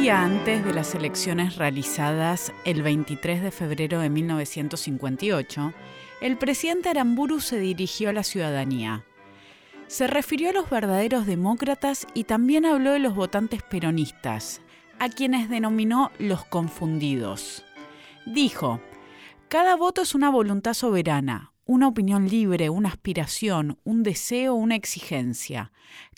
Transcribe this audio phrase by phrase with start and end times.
[0.00, 5.74] día antes de las elecciones realizadas el 23 de febrero de 1958,
[6.22, 9.04] el presidente Aramburu se dirigió a la ciudadanía.
[9.88, 14.62] Se refirió a los verdaderos demócratas y también habló de los votantes peronistas,
[14.98, 17.62] a quienes denominó los confundidos.
[18.24, 18.80] Dijo,
[19.48, 25.72] cada voto es una voluntad soberana, una opinión libre, una aspiración, un deseo, una exigencia.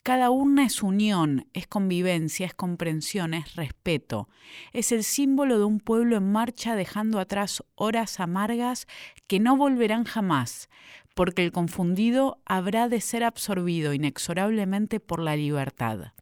[0.04, 4.28] Cada una es unión, es convivencia, es comprensión, es respeto.
[4.72, 8.88] Es el símbolo de un pueblo en marcha dejando atrás horas amargas
[9.28, 10.68] que no volverán jamás,
[11.14, 16.12] porque el confundido habrá de ser absorbido inexorablemente por la libertad.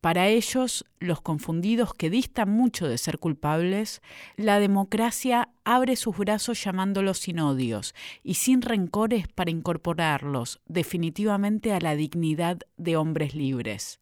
[0.00, 4.00] Para ellos, los confundidos que distan mucho de ser culpables,
[4.36, 11.80] la democracia abre sus brazos llamándolos sin odios y sin rencores para incorporarlos definitivamente a
[11.80, 14.00] la dignidad de hombres libres.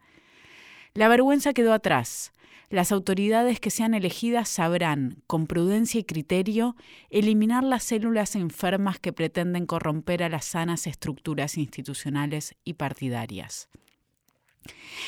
[0.94, 2.32] La vergüenza quedó atrás.
[2.70, 6.76] Las autoridades que sean elegidas sabrán, con prudencia y criterio,
[7.10, 13.68] eliminar las células enfermas que pretenden corromper a las sanas estructuras institucionales y partidarias.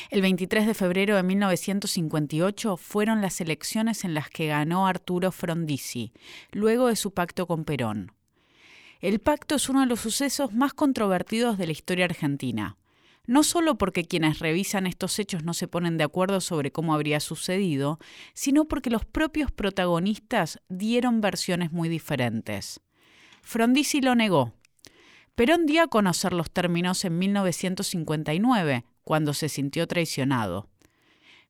[0.09, 6.11] El 23 de febrero de 1958 fueron las elecciones en las que ganó Arturo Frondizi,
[6.51, 8.11] luego de su pacto con Perón.
[8.99, 12.77] El pacto es uno de los sucesos más controvertidos de la historia argentina,
[13.25, 17.19] no solo porque quienes revisan estos hechos no se ponen de acuerdo sobre cómo habría
[17.19, 17.99] sucedido,
[18.33, 22.81] sino porque los propios protagonistas dieron versiones muy diferentes.
[23.41, 24.53] Frondizi lo negó.
[25.35, 30.69] Perón dio a conocer los términos en 1959, cuando se sintió traicionado.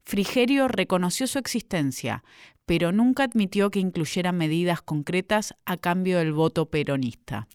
[0.03, 2.23] Frigerio reconoció su existencia,
[2.65, 7.47] pero nunca admitió que incluyera medidas concretas a cambio del voto peronista.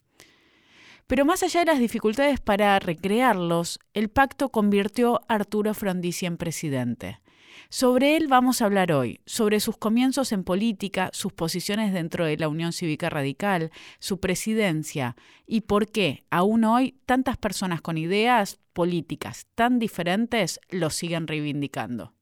[1.07, 6.37] Pero más allá de las dificultades para recrearlos, el pacto convirtió a Arturo Frondizi en
[6.37, 7.21] presidente.
[7.69, 12.37] Sobre él vamos a hablar hoy, sobre sus comienzos en política, sus posiciones dentro de
[12.37, 18.61] la Unión Cívica Radical, su presidencia y por qué, aún hoy, tantas personas con ideas
[18.73, 22.13] políticas tan diferentes lo siguen reivindicando.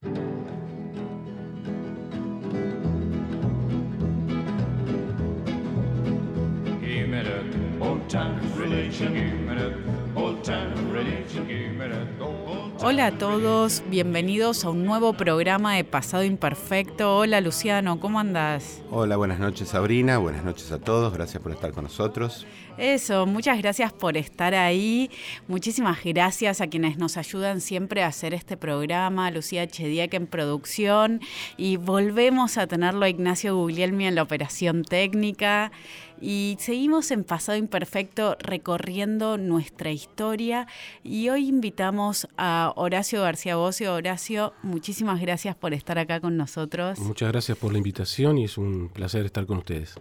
[12.86, 17.16] Hola a todos, bienvenidos a un nuevo programa de Pasado Imperfecto.
[17.16, 18.82] Hola Luciano, ¿cómo andás?
[18.90, 22.46] Hola, buenas noches Sabrina, buenas noches a todos, gracias por estar con nosotros.
[22.76, 25.10] Eso, muchas gracias por estar ahí,
[25.48, 31.22] muchísimas gracias a quienes nos ayudan siempre a hacer este programa, Lucía Chediek en producción
[31.56, 35.72] y volvemos a tenerlo a Ignacio Guglielmi en la operación técnica.
[36.20, 40.66] Y seguimos en Pasado Imperfecto recorriendo nuestra historia
[41.02, 43.94] y hoy invitamos a Horacio García Bocio.
[43.94, 46.98] Horacio, muchísimas gracias por estar acá con nosotros.
[47.00, 49.94] Muchas gracias por la invitación y es un placer estar con ustedes.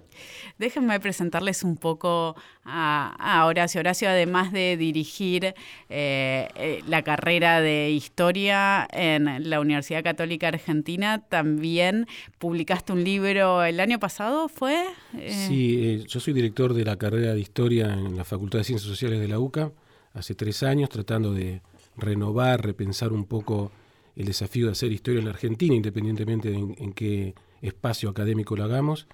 [0.57, 3.81] Déjenme presentarles un poco a, Horacio.
[3.81, 5.56] Horacio, además de dirigir
[5.90, 12.07] eh, eh, la carrera de historia en la Universidad Católica Argentina, también
[12.38, 14.85] publicaste un libro el año pasado, ¿fue?
[15.18, 18.90] Eh, sí, yo soy director de la carrera de Historia en la Facultad de Ciencias
[18.90, 19.72] Sociales de la UCA
[20.14, 21.62] hace tres años, tratando de
[21.97, 23.72] renovar, repensar un poco
[24.16, 28.64] el desafío de hacer historia en la Argentina, independientemente de en, qué espacio académico lo
[28.64, 29.08] hagamos.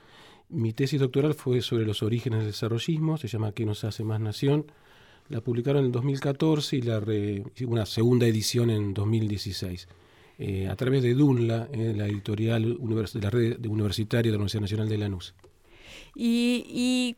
[0.49, 4.19] Mi tesis doctoral fue sobre los orígenes del desarrollismo, se llama ¿Qué nos hace más
[4.19, 4.65] nación?
[5.29, 7.01] La publicaron en el 2014 y la
[7.67, 9.87] una segunda edición en 2016.
[10.39, 14.61] Eh, a través de DUNLA, eh, la editorial de la red universitaria de la Universidad
[14.61, 15.35] Nacional de Lanús.
[16.15, 17.17] Y,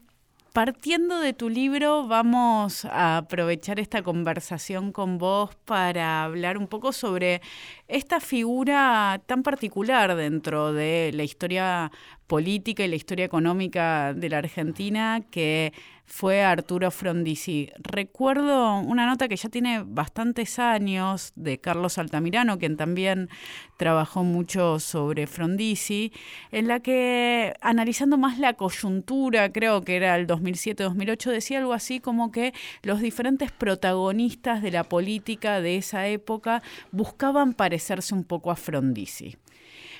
[0.53, 6.91] partiendo de tu libro, vamos a aprovechar esta conversación con vos para hablar un poco
[6.91, 7.41] sobre
[7.87, 11.91] esta figura tan particular dentro de la historia
[12.27, 15.73] política y la historia económica de la Argentina que
[16.11, 17.71] fue Arturo Frondizi.
[17.79, 23.29] Recuerdo una nota que ya tiene bastantes años de Carlos Altamirano, quien también
[23.77, 26.11] trabajó mucho sobre Frondizi,
[26.51, 32.01] en la que analizando más la coyuntura, creo que era el 2007-2008, decía algo así
[32.01, 32.53] como que
[32.83, 36.61] los diferentes protagonistas de la política de esa época
[36.91, 39.37] buscaban parecerse un poco a Frondizi.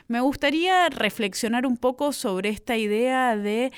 [0.07, 3.71] Me gustaría reflexionar un poco sobre esta idea de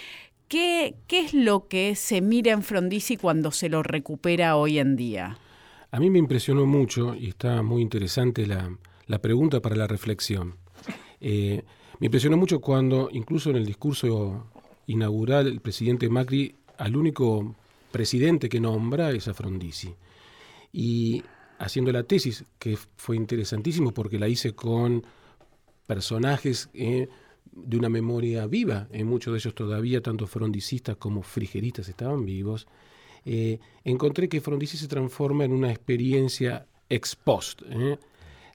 [0.54, 5.40] ¿Qué, es lo que se mira en Frondizi cuando se lo recupera hoy en día?
[5.90, 10.58] A mí me impresionó mucho y está muy interesante la, pregunta para la reflexión.
[11.20, 11.64] Eh,
[12.00, 14.46] me impresionó mucho cuando, incluso en el discurso
[14.86, 17.56] inaugural, el presidente Macri, al único
[17.92, 19.96] presidente que nombra es a Frondizi.
[20.72, 21.24] Y
[21.58, 25.04] haciendo la tesis, que fue interesantísimo porque la hice con
[25.88, 26.70] personajes
[27.56, 32.68] de una memoria viva, en muchos de ellos todavía, tanto frondicistas como frigeristas estaban vivos,
[33.26, 37.62] encontré que Frondizi se transforma en una experiencia ex post.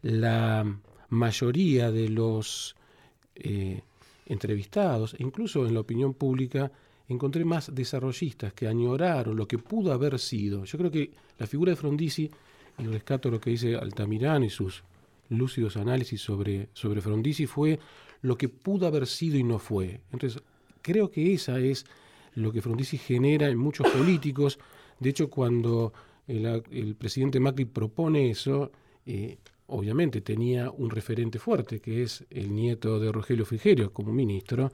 [0.03, 2.77] La mayoría de los
[4.27, 6.71] entrevistados, incluso en la opinión pública,
[7.09, 10.65] encontré más desarrollistas que añoraron lo que pudo haber sido.
[10.65, 12.31] Yo creo que la figura de Frondizi,
[12.79, 14.85] y rescato lo que dice Altamirán y sus
[15.31, 17.79] lúcidos análisis sobre, sobre Frondizi, fue
[18.23, 20.01] lo que pudo haber sido y no fue.
[20.13, 20.43] Entonces,
[20.83, 21.87] creo que esa es
[22.35, 24.59] lo que Frondizi genera en muchos políticos.
[24.99, 25.93] De hecho, cuando
[26.27, 28.71] el, presidente Macri propone eso,
[29.07, 34.71] eh, obviamente tenía un referente fuerte, que es el nieto de Rogelio Frigerio como ministro,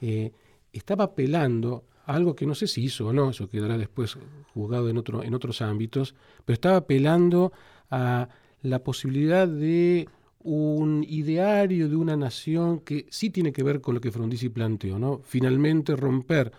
[0.00, 0.32] eh,
[0.72, 4.16] estaba apelando a algo que no sé si hizo o no, eso quedará después
[4.54, 7.52] juzgado en, en otros ámbitos, pero estaba apelando
[7.90, 8.28] a
[8.62, 10.08] la posibilidad de
[10.44, 14.98] un ideario de una nación que sí tiene que ver con lo que Frondizi planteó,
[14.98, 15.20] ¿no?
[15.22, 16.52] Finalmente romper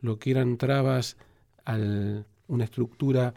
[0.00, 1.16] lo que eran trabas
[1.64, 1.76] a
[2.48, 3.34] una estructura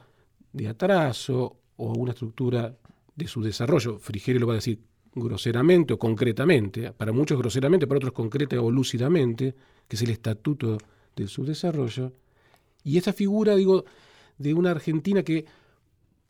[0.52, 2.76] de atraso o una estructura
[3.16, 4.00] de su desarrollo.
[4.00, 4.80] Frigerio lo va a decir
[5.16, 9.56] groseramente o concretamente, para muchos groseramente, para otros concreta o lúcidamente,
[9.88, 10.78] que es el estatuto
[11.16, 12.14] del subdesarrollo.
[12.84, 13.86] Y esa figura, digo,
[14.38, 15.46] de una Argentina que,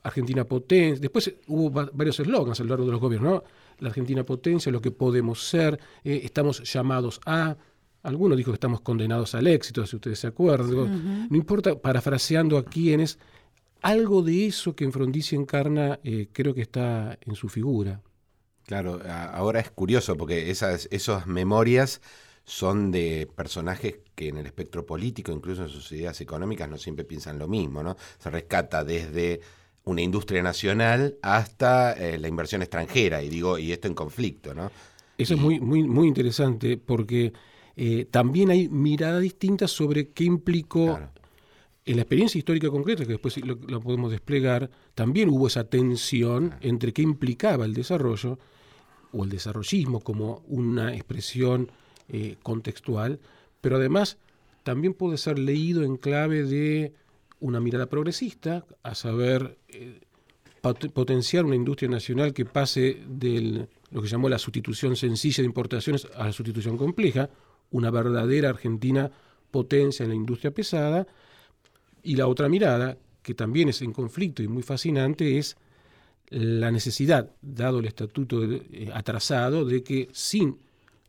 [0.04, 3.44] Argentina potencia, después hubo varios eslogans a lo largo de los gobiernos, ¿no?
[3.80, 7.58] La Argentina potencia, lo que podemos ser, eh, estamos llamados a,
[8.04, 12.66] algunos dijo que estamos condenados al éxito, si ustedes se acuerdan, no importa, parafraseando a
[12.66, 13.18] quienes,
[13.82, 18.02] algo de eso que en Frondizi encarna eh, creo que está en su figura.
[18.66, 22.02] Claro, ahora es curioso porque esas, esas memorias
[22.46, 27.06] son de personajes que en el espectro político, incluso en sus ideas económicas, no siempre
[27.06, 27.96] piensan lo mismo, ¿no?
[28.20, 29.42] Se rescata desde
[29.86, 34.72] una industria nacional hasta eh, la inversión extranjera, y digo, y esto en conflicto, ¿no?
[35.18, 37.34] Eso es muy, muy, muy interesante porque
[37.76, 41.00] eh, también hay miradas distintas sobre qué implicó
[41.86, 46.94] en la experiencia histórica concreta, que después lo, podemos desplegar, también hubo esa tensión entre
[46.94, 48.40] qué implicaba el desarrollo
[49.12, 51.72] o el desarrollismo como una expresión
[52.10, 53.20] eh, contextual,
[53.62, 54.18] pero además
[54.64, 56.94] también puede ser leído en clave de
[57.44, 60.00] una mirada progresista, a saber, eh,
[60.94, 66.08] potenciar una industria nacional que pase de lo que llamó la sustitución sencilla de importaciones
[66.16, 67.30] a la sustitución compleja,
[67.72, 69.12] una verdadera Argentina
[69.52, 71.06] potencia en la industria pesada,
[72.02, 75.58] y la otra mirada, que también es en conflicto y muy fascinante, es
[76.30, 80.60] la necesidad, dado el estatuto eh, atrasado, de que sin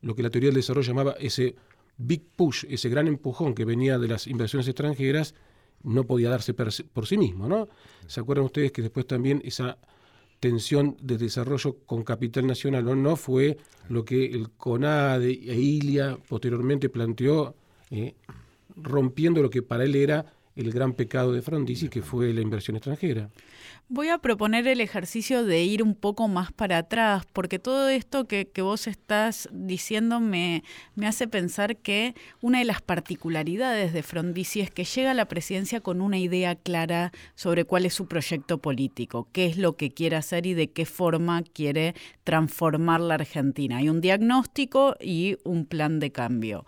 [0.02, 1.54] lo que la teoría del desarrollo llamaba ese
[1.96, 5.36] big push, ese gran empujón que venía de las inversiones extranjeras,
[5.84, 7.48] no podía darse por sí mismo.
[7.48, 7.68] ¿no?
[8.06, 9.78] ¿Se acuerdan ustedes que después también esa
[10.40, 13.56] tensión de desarrollo con capital nacional o no fue
[13.88, 17.54] lo que el CONADE e ILIA posteriormente planteó,
[17.90, 18.14] eh,
[18.76, 22.76] rompiendo lo que para él era el gran pecado de Frondizi, que fue la inversión
[22.76, 23.30] extranjera.
[23.88, 28.26] Voy a proponer el ejercicio de ir un poco más para atrás, porque todo esto
[28.26, 30.64] que, vos estás diciendo me,
[30.94, 35.28] me, hace pensar que una de las particularidades de Frondizi es que llega a la
[35.28, 39.90] presidencia con una idea clara sobre cuál es su proyecto político, qué es lo que
[39.90, 43.78] quiere hacer y de qué forma quiere transformar la Argentina.
[43.78, 46.64] Hay un diagnóstico y un plan de cambio.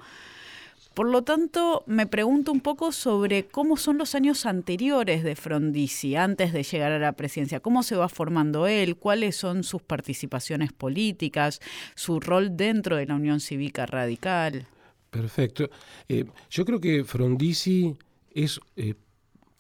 [0.96, 6.16] Por lo tanto, me pregunto un poco sobre cómo son los años anteriores de Frondizi,
[6.16, 10.72] antes de llegar a la presidencia, cómo se va formando él, cuáles son sus participaciones
[10.72, 11.60] políticas,
[11.94, 14.68] su rol dentro de la Unión Cívica Radical.
[15.10, 15.68] Perfecto.
[16.08, 17.94] Eh, yo creo que Frondizi
[18.32, 18.94] es eh,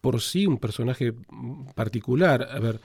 [0.00, 1.12] por sí un personaje
[1.74, 2.48] particular.
[2.50, 2.80] A ver,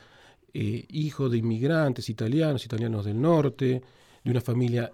[0.53, 3.81] eh, hijo de inmigrantes italianos, italianos del norte,
[4.22, 4.91] de una familia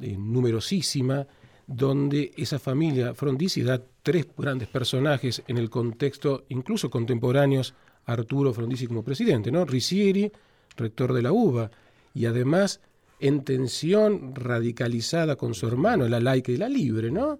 [0.00, 1.24] numerosísima
[1.70, 7.74] donde esa familia Frondizi da tres grandes personajes en el contexto incluso contemporáneos
[8.06, 9.64] Arturo Frondizi como presidente, ¿no?
[9.64, 10.32] Ricieri,
[10.76, 11.70] rector de la UBA,
[12.12, 12.80] y además
[13.20, 17.38] en tensión radicalizada con su hermano, la laica y la libre, ¿no?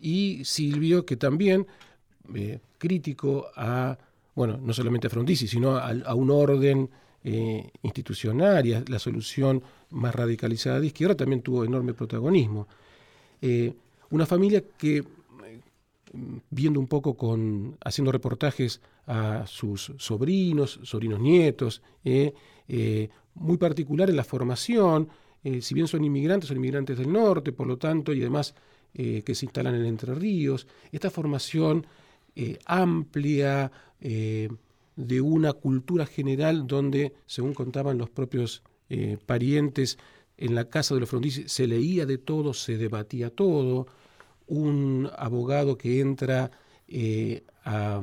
[0.00, 1.66] Y Silvio, que también
[2.34, 3.98] eh, crítico a,
[4.34, 6.88] bueno, no solamente a Frondizi, sino a, un orden
[7.24, 12.68] eh, institucional y a la solución más radicalizada de izquierda, también tuvo enorme protagonismo.
[13.40, 13.74] Eh,
[14.10, 15.04] una familia que,
[16.50, 22.32] viendo un poco con, haciendo reportajes a sus sobrinos, sobrinos nietos, eh,
[22.68, 25.08] eh, muy particular en la formación,
[25.60, 28.52] si bien son inmigrantes, son inmigrantes del norte, por lo tanto, y además
[28.92, 31.86] que se instalan en Entre Ríos, esta formación
[32.64, 38.64] amplia de una cultura general donde, según contaban los propios
[39.26, 39.98] parientes,
[40.38, 43.86] en la casa de los Frondizi se leía de todo, se debatía todo.
[44.46, 46.50] Un abogado que entra
[46.88, 48.00] eh, a.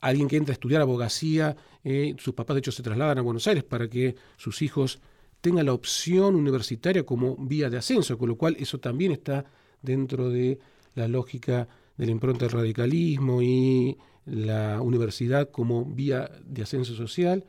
[0.00, 3.46] alguien que entra a estudiar abogacía, eh, sus papás de hecho se trasladan a Buenos
[3.46, 5.00] Aires para que sus hijos
[5.40, 9.44] tengan la opción universitaria como vía de ascenso, con lo cual eso también está
[9.82, 10.58] dentro de
[10.94, 17.44] la lógica de la impronta del radicalismo y la universidad como vía de ascenso social.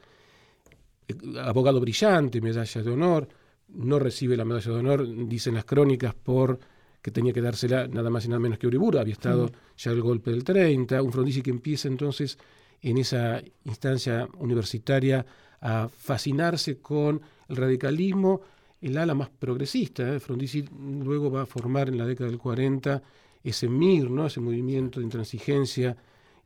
[1.43, 3.27] Abogado brillante, medalla de honor,
[3.69, 6.59] no recibe la medalla de honor, dicen las crónicas, por
[7.01, 10.01] que tenía que dársela nada más y nada menos que Uriburu, había estado ya el
[10.01, 12.37] golpe del 30, un Frondizi que empieza entonces
[12.81, 15.25] en esa instancia universitaria
[15.61, 18.41] a fascinarse con el radicalismo,
[18.81, 20.13] el ala más progresista.
[20.13, 20.19] ¿eh?
[20.19, 20.65] Frondizi
[21.03, 23.01] luego va a formar en la década del 40
[23.43, 24.25] ese MIR, ¿no?
[24.27, 25.95] ese movimiento de intransigencia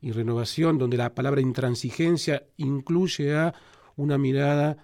[0.00, 3.54] y renovación, donde la palabra intransigencia incluye a
[3.96, 4.76] una mirada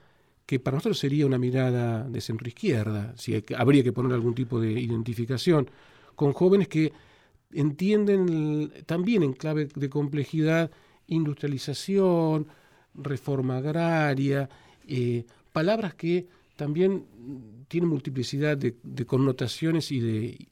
[0.47, 4.61] que para nosotros sería una mirada de centro izquierda, si habría que poner algún tipo
[4.61, 5.71] de identificación,
[6.17, 6.93] con jóvenes que
[7.53, 10.71] entienden también en clave de complejidad
[11.07, 12.49] industrialización,
[12.95, 14.49] reforma agraria,
[14.89, 16.27] eh, palabras que
[16.57, 17.07] también
[17.69, 20.49] tienen multiplicidad de connotaciones y de,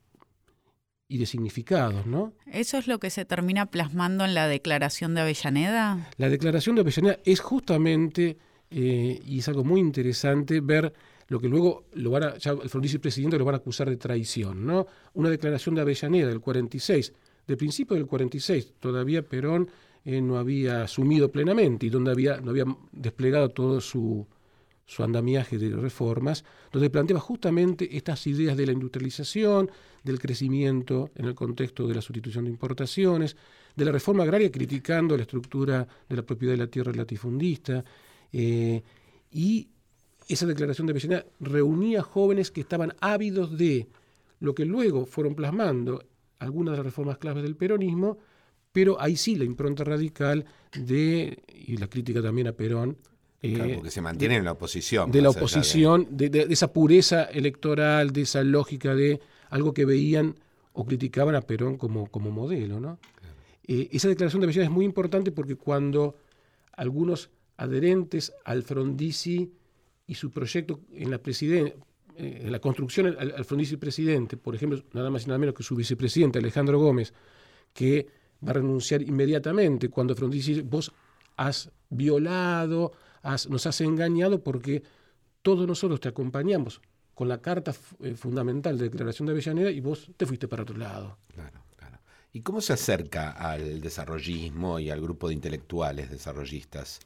[1.08, 2.34] y de significados, ¿no?
[2.46, 6.10] ¿Eso es lo que se termina plasmando en la Declaración de Avellaneda?
[6.18, 8.36] La Declaración de Avellaneda es justamente,
[8.70, 10.92] eh, y es algo muy interesante, ver
[11.28, 13.96] lo que luego lo van a, ya el frontispicio presidente lo van a acusar de
[13.96, 14.86] traición, ¿no?
[15.14, 17.12] Una declaración de Avellaneda del 46,
[17.46, 19.70] de principio del 46, todavía Perón
[20.04, 24.26] eh, no había asumido plenamente y donde había, no había desplegado todo su,
[24.88, 29.70] su andamiaje de reformas, donde planteaba justamente estas ideas de la industrialización,
[30.02, 33.36] del crecimiento en el contexto de la sustitución de importaciones,
[33.76, 37.84] de la reforma agraria criticando la estructura de la propiedad de la tierra latifundista,
[38.32, 38.82] eh,
[39.30, 39.68] y
[40.26, 43.88] esa declaración de Avellaneda reunía jóvenes que estaban ávidos de
[44.40, 46.02] lo que luego fueron plasmando
[46.38, 48.16] algunas de las reformas claves del peronismo,
[48.72, 52.96] pero ahí sí la impronta radical de, y la crítica también a Perón,
[53.42, 55.10] eh, porque se mantiene en la oposición.
[55.10, 56.46] De la oposición, de...
[56.50, 60.34] esa pureza electoral, de esa lógica de algo que veían
[60.72, 62.80] o criticaban a Perón como, como modelo.
[62.80, 62.98] ¿no?
[63.66, 66.16] Eh, esa declaración de Avellaneda es muy importante porque cuando
[66.72, 69.52] algunos adherentes al Frondizi
[70.06, 74.82] y su proyecto en la eh, en la construcción al, al, Frondizi presidente, por ejemplo,
[74.92, 77.12] nada más y nada menos que su vicepresidente Alejandro Gómez,
[77.72, 78.08] que
[78.44, 80.92] va a renunciar inmediatamente cuando Frondizi, vos
[81.36, 82.92] has violado,
[83.48, 84.82] nos has engañado porque
[85.42, 86.80] todos nosotros te acompañamos
[87.14, 90.76] con la carta eh, fundamental de Declaración de Avellaneda y vos te fuiste para otro
[90.76, 91.18] lado.
[91.34, 91.98] Claro, claro.
[92.32, 97.00] ¿Y cómo se acerca al desarrollismo y al grupo de intelectuales desarrollistas?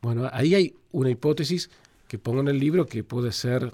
[0.00, 1.70] Bueno, ahí hay una hipótesis
[2.06, 3.72] que pongo en el libro que puede ser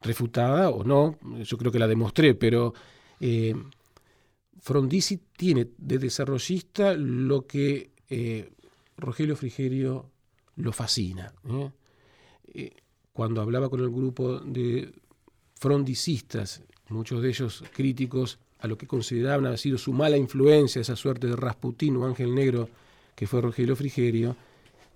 [0.00, 2.74] refutada o no, yo creo que la demostré, pero
[3.20, 3.54] eh,
[4.60, 8.50] Frondizi tiene de desarrollista lo que eh,
[8.96, 10.10] Rogelio Frigerio
[10.56, 11.32] lo fascina.
[11.48, 11.70] ¿eh?
[12.54, 12.76] Eh,
[13.12, 14.92] cuando hablaba con el grupo de
[15.54, 20.96] frondicistas, muchos de ellos críticos a lo que consideraban haber sido su mala influencia, esa
[20.96, 22.68] suerte de Rasputín o ángel negro
[23.14, 24.36] que fue Rogelio Frigerio,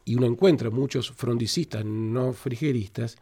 [0.04, 3.16] y uno encuentra muchos frondicistas no frigeristas,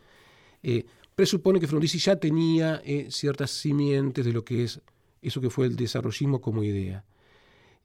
[0.62, 2.80] eh, presupone que Frondizi ya tenía
[3.10, 4.80] ciertas simientes de lo que es
[5.20, 7.04] eso que fue el desarrollismo como idea.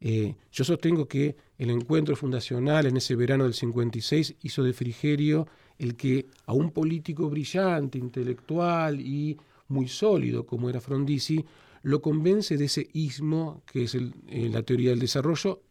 [0.06, 5.48] Eh, yo sostengo que el encuentro fundacional en ese verano del 56 hizo de Frigerio
[5.80, 9.38] el que a un político brillante, intelectual y
[9.70, 11.46] muy sólido como era Frondizi,
[11.84, 14.12] lo convence de ese ismo que es eh,
[14.52, 15.62] la teoría del desarrollo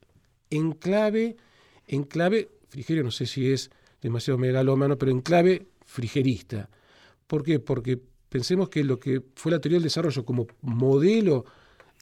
[0.49, 1.37] en clave,
[1.87, 3.71] en clave, Frigerio no sé si es
[4.01, 6.71] demasiado megalómano, pero en clave frigerista.
[7.27, 7.61] ¿Por qué?
[7.61, 11.45] Porque pensemos que lo que fue la teoría del desarrollo como modelo,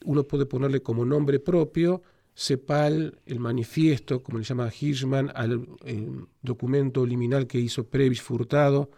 [0.05, 2.03] uno puede ponerle como nombre propio,
[2.35, 5.67] CEPAL, el manifiesto, como le llama Hirschman, al
[6.43, 8.91] documento liminal que hizo Previs Furtado,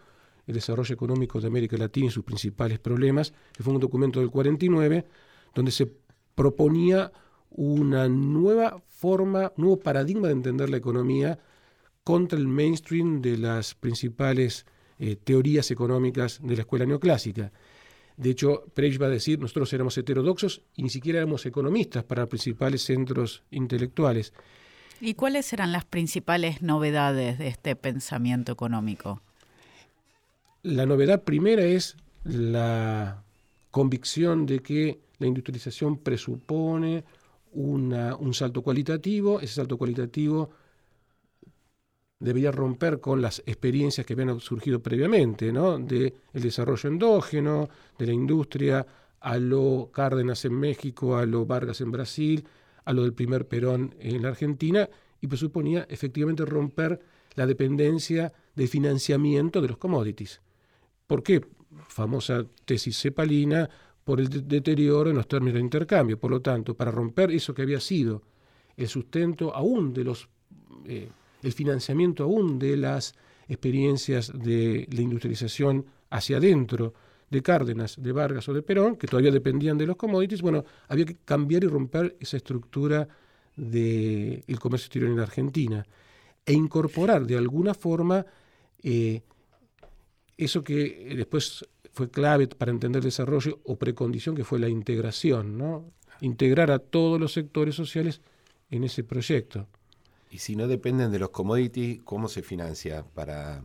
[0.47, 4.29] el desarrollo económico de América Latina y sus principales problemas, que fue un documento del
[4.29, 5.05] 49,
[5.53, 5.91] donde se
[6.35, 7.11] proponía
[7.49, 11.39] una nueva forma, nuevo paradigma de entender la economía
[12.03, 14.65] contra el mainstream de las principales
[14.99, 17.51] eh, teorías económicas de la escuela neoclásica.
[18.17, 22.27] De hecho, Preich va a decir, nosotros éramos heterodoxos y ni siquiera éramos economistas para
[22.27, 24.33] principales centros intelectuales.
[25.01, 29.21] ¿Y cuáles eran las principales novedades de este pensamiento económico?
[30.61, 33.23] La novedad primera es la
[33.71, 37.03] convicción de que la industrialización presupone
[37.51, 40.51] un salto cualitativo, ese salto cualitativo
[42.23, 45.77] debería romper con las experiencias que habían surgido previamente, ¿no?
[45.77, 48.85] De el desarrollo endógeno, de la industria,
[49.19, 52.45] a lo Cárdenas en México, a lo Vargas en Brasil,
[52.85, 54.89] a lo del primer Perón en la Argentina,
[55.19, 56.99] y presuponía efectivamente romper
[57.35, 60.41] la dependencia del financiamiento de los commodities.
[61.07, 61.45] ¿Por qué?
[61.87, 63.69] Famosa tesis cepalina
[64.03, 66.19] por el deterioro en los términos de intercambio.
[66.19, 68.21] Por lo tanto, para romper eso que había sido
[68.77, 70.29] el sustento aún de los,
[70.85, 71.09] eh,
[71.43, 73.13] el financiamiento aún de las
[73.47, 76.93] experiencias de la industrialización hacia adentro
[77.29, 81.05] de Cárdenas, de Vargas o de Perón, que todavía dependían de los commodities, bueno, había
[81.05, 83.07] que cambiar y romper esa estructura
[83.55, 85.85] del comercio exterior en la Argentina
[86.45, 88.25] e incorporar de alguna forma
[88.81, 89.21] eh,
[90.37, 95.57] eso que después fue clave para entender el desarrollo o precondición que fue la integración,
[95.57, 95.91] ¿no?
[96.21, 98.21] Integrar a todos los sectores sociales
[98.69, 99.67] en ese proyecto.
[100.33, 103.63] Y si no dependen de los commodities, ¿cómo se financia para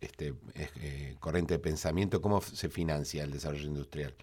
[0.00, 2.22] este eh, corriente de pensamiento?
[2.22, 4.14] ¿Cómo se financia el desarrollo industrial?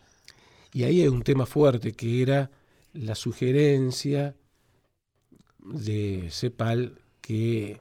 [0.73, 2.49] Y ahí hay un tema fuerte que era
[2.93, 4.35] la sugerencia
[5.59, 7.79] de CEPAL que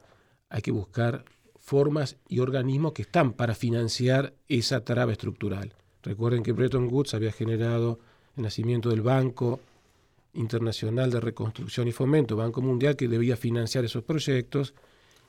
[0.50, 1.24] hay que buscar
[1.58, 5.72] formas y organismos que están para financiar esa traba estructural.
[6.02, 7.98] Recuerden que Bretton Woods había generado
[8.36, 9.58] el nacimiento del Banco
[10.34, 14.74] Internacional de Reconstrucción y Fomento, Banco Mundial, que debía financiar esos proyectos,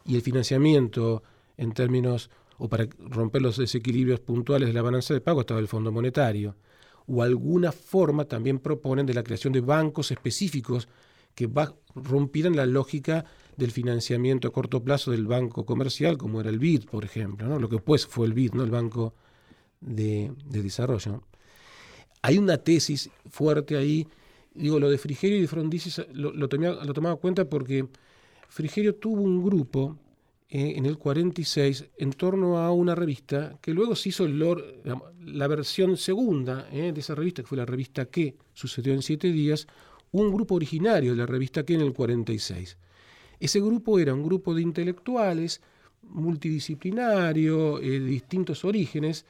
[0.05, 1.23] y el financiamiento
[1.57, 5.67] en términos, o para romper los desequilibrios puntuales de la balanza de pago, estaba el
[5.67, 6.55] Fondo Monetario.
[7.07, 10.87] O alguna forma también proponen de la creación de bancos específicos
[11.35, 11.49] que
[11.95, 13.25] rompieran la lógica
[13.57, 17.59] del financiamiento a corto plazo del banco comercial, como era el BID, por ejemplo, ¿no?
[17.59, 18.63] lo que después fue el BID, ¿no?
[18.63, 19.13] el Banco
[19.81, 21.23] de, Desarrollo.
[22.21, 24.07] Hay una tesis fuerte ahí,
[24.53, 27.87] digo, lo de Frigerio y de Frondizi lo, lo, lo tomaba cuenta porque
[28.49, 29.97] Frigerio tuvo un grupo
[30.55, 35.97] eh, en el 46 en torno a una revista que luego se hizo la versión
[35.97, 39.65] segunda eh, de esa revista, que fue la revista que sucedió en siete días,
[40.11, 42.77] un grupo originario de la revista que en el 46.
[43.39, 45.59] Ese grupo era un grupo de intelectuales
[46.03, 49.25] multidisciplinario, eh, de distintos orígenes,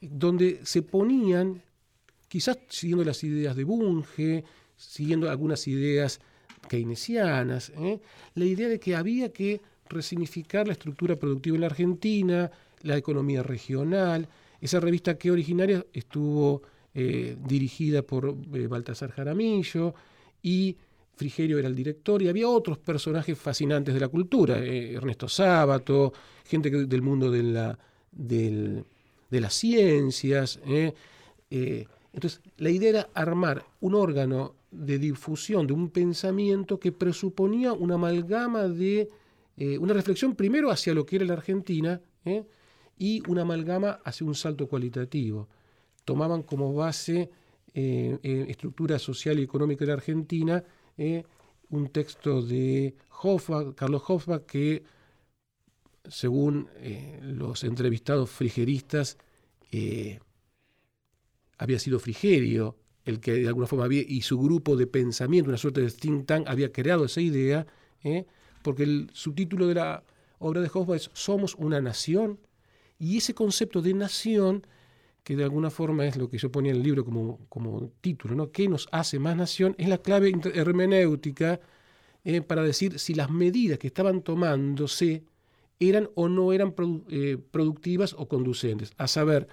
[0.00, 1.62] donde se ponían,
[2.26, 4.44] quizás siguiendo las ideas de Bunge,
[4.90, 6.20] siguiendo algunas ideas
[6.68, 8.00] keynesianas, ¿eh?
[8.34, 12.50] la idea de que había que resignificar la estructura productiva en la Argentina,
[12.82, 14.28] la economía regional.
[14.60, 16.62] Esa revista que originaria estuvo
[16.94, 18.34] eh, dirigida por
[18.68, 19.94] Baltasar Jaramillo
[20.42, 20.76] y
[21.16, 26.12] Frigerio era el director y había otros personajes fascinantes de la cultura, eh, Ernesto Sábato,
[26.44, 27.78] gente del mundo de, la,
[28.10, 28.84] de
[29.30, 30.58] las ciencias.
[30.66, 30.92] Eh,
[31.50, 37.72] eh, entonces, la idea era armar un órgano de difusión de un pensamiento que presuponía
[37.72, 39.10] una amalgama de,
[39.80, 42.00] una reflexión primero hacia lo que era la Argentina
[42.98, 45.48] y una amalgama hacia un salto cualitativo.
[46.04, 47.30] Tomaban como base
[47.72, 50.64] estructura social y económica de la Argentina
[50.96, 51.24] eh,
[51.70, 52.94] un texto de
[53.74, 54.84] Carlos Hoffa, que
[56.08, 59.18] según eh, los entrevistados frigeristas,
[59.72, 60.20] eh,
[61.58, 65.58] había sido Frigerio el que de alguna forma había, y su grupo de pensamiento, una
[65.58, 67.66] suerte de think tank, había creado esa idea,
[68.62, 70.02] porque el subtítulo de la
[70.38, 72.38] obra de Hoffa es Somos una nación,
[72.98, 74.66] y ese concepto de nación
[75.24, 78.34] que de alguna forma es lo que yo ponía en el libro como, como título,
[78.34, 78.52] ¿no?
[78.52, 79.74] ¿Qué nos hace más nación?
[79.78, 81.60] Es la clave hermenéutica
[82.24, 85.24] eh, para decir si las medidas que estaban tomándose
[85.80, 86.74] eran o no eran
[87.08, 88.92] eh, productivas o conducentes.
[88.98, 89.48] A saber,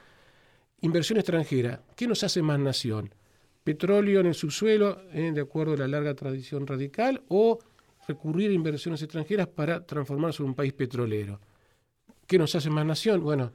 [0.81, 3.13] inversión extranjera, ¿qué nos hace más nación?
[3.63, 7.59] ¿Petróleo en el subsuelo, eh, de acuerdo a la larga tradición radical, o
[8.07, 11.39] recurrir a inversiones extranjeras para transformarse en un país petrolero?
[12.25, 13.21] ¿Qué nos hace más nación?
[13.21, 13.51] Bueno,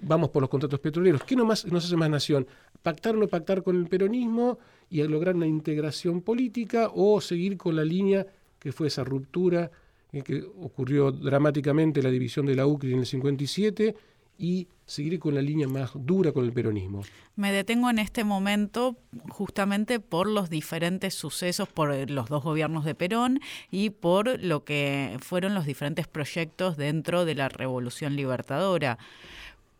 [0.00, 1.22] vamos por los contratos petroleros.
[1.24, 2.46] ¿Qué nos hace más nación?
[2.82, 4.58] ¿Pactar o no pactar con el peronismo
[4.90, 8.26] y lograr una integración política o seguir con la línea
[8.58, 9.70] que fue esa ruptura
[10.12, 13.94] eh, que ocurrió dramáticamente la división de la UCRI en el 57
[14.38, 17.02] y seguir con la línea más dura con el peronismo.
[17.36, 18.96] Me detengo en este momento
[19.28, 25.16] justamente por los diferentes sucesos, por los dos gobiernos de Perón y por lo que
[25.20, 28.98] fueron los diferentes proyectos dentro de la Revolución Libertadora.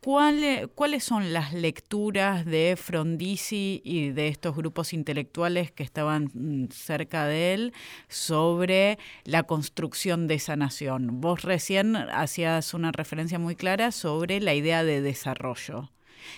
[0.01, 7.27] ¿Cuáles son las lecturas de Frondizi y de estos grupos intelectuales que estaban mm, cerca
[7.27, 7.73] de él
[8.09, 11.21] sobre la construcción de esa nación?
[11.21, 15.91] Vos recién hacías una referencia muy clara sobre la idea de desarrollo.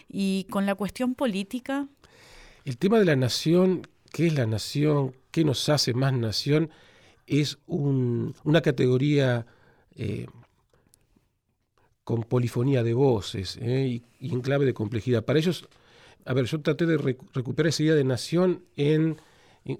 [0.08, 1.86] ¿Y con la cuestión política?
[2.64, 5.14] El tema de la nación, ¿qué es la nación?
[5.30, 6.70] ¿Qué nos hace más nación?
[7.26, 9.44] Es una categoría
[12.10, 15.24] con polifonía de voces y, en clave de complejidad.
[15.24, 15.68] Para ellos,
[16.24, 19.18] a ver, yo traté de recuperar esa idea de nación en,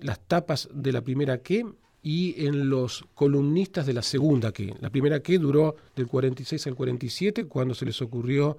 [0.01, 1.67] las tapas de la primera que
[2.05, 4.77] y en los columnistas de la segunda que.
[4.81, 8.59] La primera que duró del 46 al 47 cuando se les ocurrió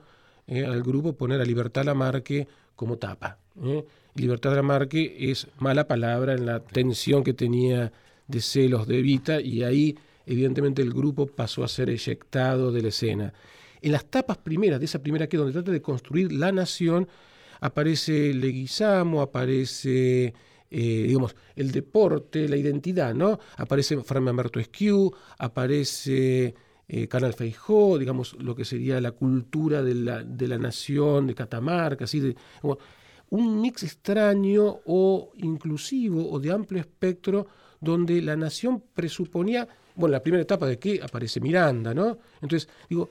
[0.50, 3.38] al grupo poner a Libertad Lamarque como tapa.
[3.64, 3.86] ¿eh?
[4.16, 7.94] Libertad Lamarque es mala palabra en la tensión que tenía
[8.28, 12.90] de celos de Evita y ahí evidentemente el grupo pasó a ser eyectado de la
[12.90, 13.34] escena.
[13.82, 17.08] En las tapas primeras, de esa primera que donde trata de construir la nación,
[17.60, 20.34] aparece Leguizamo, aparece
[20.74, 23.40] eh, digamos, el deporte, la identidad, ¿no?
[23.58, 26.56] Aparece Fran Humberto Esquiu, aparece
[26.88, 31.36] eh, Canal Feijó, digamos, lo que sería la cultura de la, de la nación, de
[31.36, 32.38] Catamarca, así de,
[33.32, 37.48] un mix extraño o inclusivo o de amplio espectro
[37.82, 42.18] donde la nación presuponía, bueno, la primera etapa de que aparece Miranda, ¿no?
[42.42, 43.10] Entonces, digo,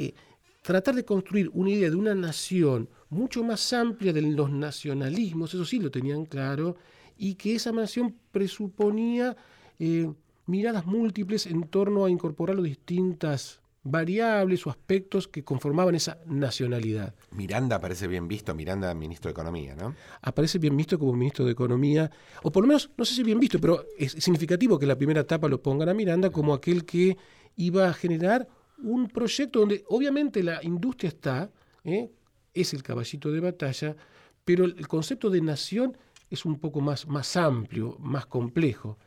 [0.00, 0.14] eh,
[0.62, 5.64] tratar de construir una idea de una nación mucho más amplia de los nacionalismos, eso
[5.64, 6.76] sí lo tenían claro,
[7.18, 9.36] y que esa nación presuponía
[9.78, 10.10] eh,
[10.46, 17.14] miradas múltiples en torno a incorporar las distintas variables o aspectos que conformaban esa nacionalidad.
[17.30, 19.94] Miranda aparece bien visto, Miranda ministro de Economía, ¿no?
[20.20, 22.10] Aparece bien visto como ministro de Economía,
[22.42, 25.22] o por lo menos, no sé si bien visto, pero es significativo que la primera
[25.22, 27.16] etapa lo pongan a Miranda como aquel que
[27.56, 28.48] iba a generar
[28.82, 31.50] un proyecto donde obviamente la industria está,
[31.84, 32.10] ¿eh?
[32.54, 33.96] es el caballito de batalla,
[34.44, 35.96] pero el concepto de nación
[36.30, 38.98] es un poco más, más amplio, más complejo.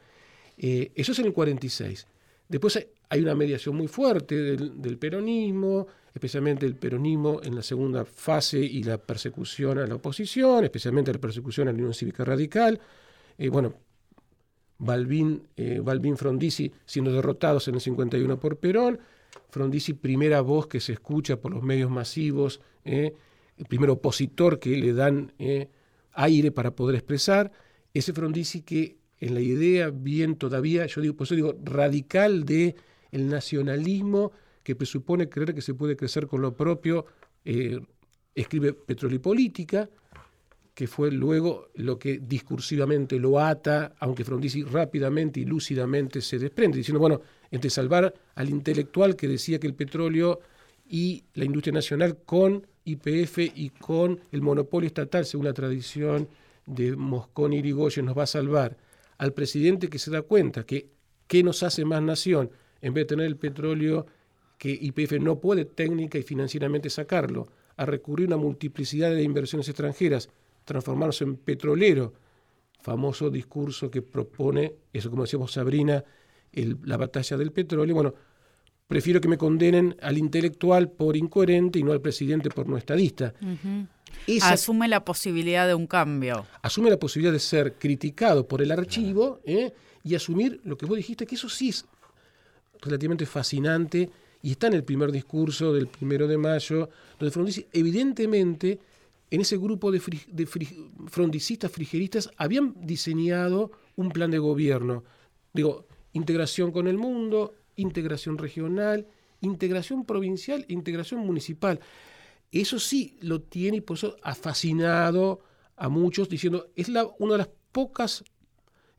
[0.57, 2.07] Eh, eso es en el 46.
[2.47, 8.59] Después hay una mediación muy fuerte del, peronismo, especialmente el peronismo en la segunda fase
[8.59, 12.79] y la persecución a la oposición, especialmente la persecución a la Unión Cívica Radical.
[13.37, 13.73] Eh, bueno,
[14.77, 15.47] Balbín,
[15.81, 18.99] Balbín Frondizi siendo derrotados en el 51 por Perón,
[19.49, 23.13] Frondizi primera voz que se escucha por los medios masivos, el
[23.67, 25.31] primer opositor que le dan
[26.13, 27.51] aire para poder expresar,
[27.93, 32.75] ese Frondizi que en la idea bien todavía, yo digo, por eso digo, radical de
[33.11, 34.31] el nacionalismo
[34.63, 37.05] que presupone creer que se puede crecer con lo propio,
[37.45, 37.79] eh,
[38.35, 39.89] escribe Petróleo y Política,
[40.73, 46.77] que fue luego lo que discursivamente lo ata, aunque Frondizi rápidamente y lúcidamente se desprende,
[46.77, 47.21] diciendo, bueno,
[47.53, 50.39] entre salvar al intelectual que decía que el petróleo
[50.89, 56.27] y la industria nacional con IPF y con el monopolio estatal, según la tradición
[56.65, 58.75] de Moscón y Irigoyen, nos va a salvar.
[59.19, 60.89] Al presidente que se da cuenta que
[61.27, 62.49] qué nos hace más nación
[62.81, 64.07] en vez de tener el petróleo
[64.57, 69.69] que IPF no puede técnica y financieramente sacarlo, a recurrir a una multiplicidad de inversiones
[69.69, 70.27] extranjeras,
[70.65, 72.13] transformarse en petrolero,
[72.81, 76.03] famoso discurso que propone, eso como decíamos Sabrina,
[76.53, 78.13] la batalla del petróleo, bueno,
[78.87, 83.33] prefiero que me condenen al intelectual por incoherente y no al presidente por no estadista
[84.41, 86.45] asume la posibilidad de un cambio.
[86.61, 89.73] Asume la posibilidad de ser criticado por el archivo ¿eh?
[90.03, 91.85] y asumir lo que vos dijiste, que eso sí es
[92.81, 94.09] relativamente fascinante
[94.41, 98.79] y está en el primer discurso del primero de mayo, donde Frondizi, evidentemente,
[99.31, 99.99] en ese grupo de,
[101.07, 105.03] frondicistas frigeristas habían diseñado un plan de gobierno.
[105.53, 109.07] Digo, integración con el mundo, integración regional,
[109.41, 111.79] integración provincial, integración municipal.
[112.51, 115.41] Eso sí lo tiene y por eso ha fascinado
[115.75, 118.23] a muchos diciendo, es la, una de las pocas,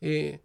[0.01, 0.41] eh,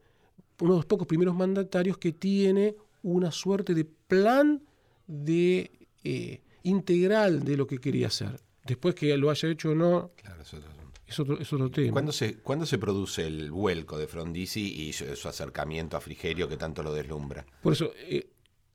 [0.59, 4.61] uno de los pocos primeros mandatarios que tiene una suerte de plan
[5.07, 5.71] de
[6.03, 8.39] eh, integral de lo que quería hacer.
[8.65, 10.59] Después que lo haya hecho o no, claro, eso
[11.09, 11.91] es otro, es otro tema.
[11.91, 16.57] ¿Cuándo se, ¿Cuándo se produce el vuelco de Frondizi y su, acercamiento a Frigerio que
[16.57, 17.45] tanto lo deslumbra?
[17.61, 18.29] Por eso, eh,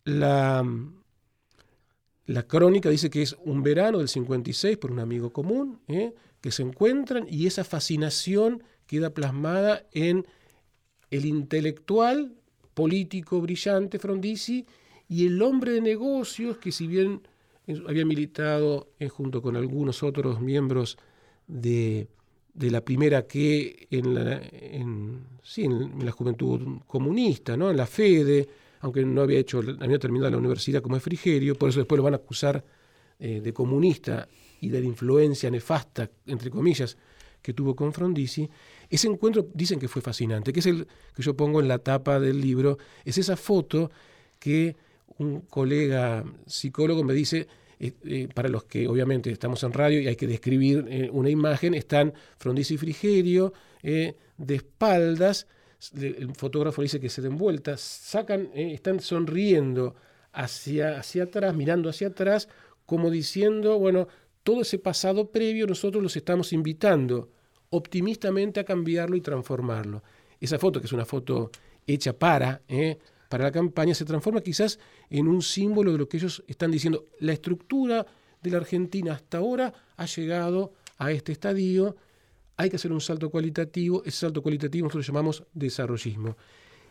[0.05, 0.65] la
[2.27, 6.15] la crónica dice que es un verano del 56 por un amigo común, ¿eh?
[6.41, 10.27] que se encuentran y esa fascinación queda plasmada en
[11.11, 12.35] el intelectual
[12.73, 14.67] político brillante Frondizi
[15.07, 17.29] y el hombre de negocios que si bien
[17.87, 20.97] había militado eh, junto con algunos otros miembros
[21.47, 22.09] de,
[22.55, 27.71] la primera que en la, en, en la juventud comunista, ¿no?
[27.71, 28.49] en la FEDE,
[28.81, 32.05] aunque no había hecho, había terminado la universidad como es Frigerio, por eso después lo
[32.05, 32.65] van a acusar
[33.19, 34.29] eh, de comunista
[34.61, 36.97] y de la influencia nefasta, entre comillas,
[37.41, 38.49] que tuvo con Frondizi.
[38.89, 42.19] Ese encuentro dicen que fue fascinante, que es el que yo pongo en la tapa
[42.19, 43.91] del libro, es esa foto
[44.39, 44.77] que
[45.19, 47.47] un colega psicólogo me dice,
[47.79, 51.75] eh, eh, para los que obviamente estamos en radio y hay que describir una imagen,
[51.75, 55.47] están Frondizi y Frigerio de espaldas,
[55.97, 59.95] el fotógrafo dice que se den vueltas, sacan, eh, están sonriendo
[60.33, 62.49] hacia, hacia atrás, mirando hacia atrás,
[62.87, 64.09] como diciendo, bueno,
[64.43, 67.31] todo ese pasado previo nosotros los estamos invitando
[67.71, 70.03] optimistamente a cambiarlo y transformarlo.
[70.41, 71.51] Esa foto, que es una foto
[71.87, 72.99] hecha para, ¿eh?
[73.29, 74.79] Para la campaña, se transforma quizás
[75.11, 77.07] en un símbolo de lo que ellos están diciendo.
[77.21, 78.07] La estructura
[78.43, 81.97] de la Argentina hasta ahora ha llegado a este estadio,
[82.57, 86.37] hay que hacer un salto cualitativo, ese salto cualitativo nosotros lo llamamos desarrollismo.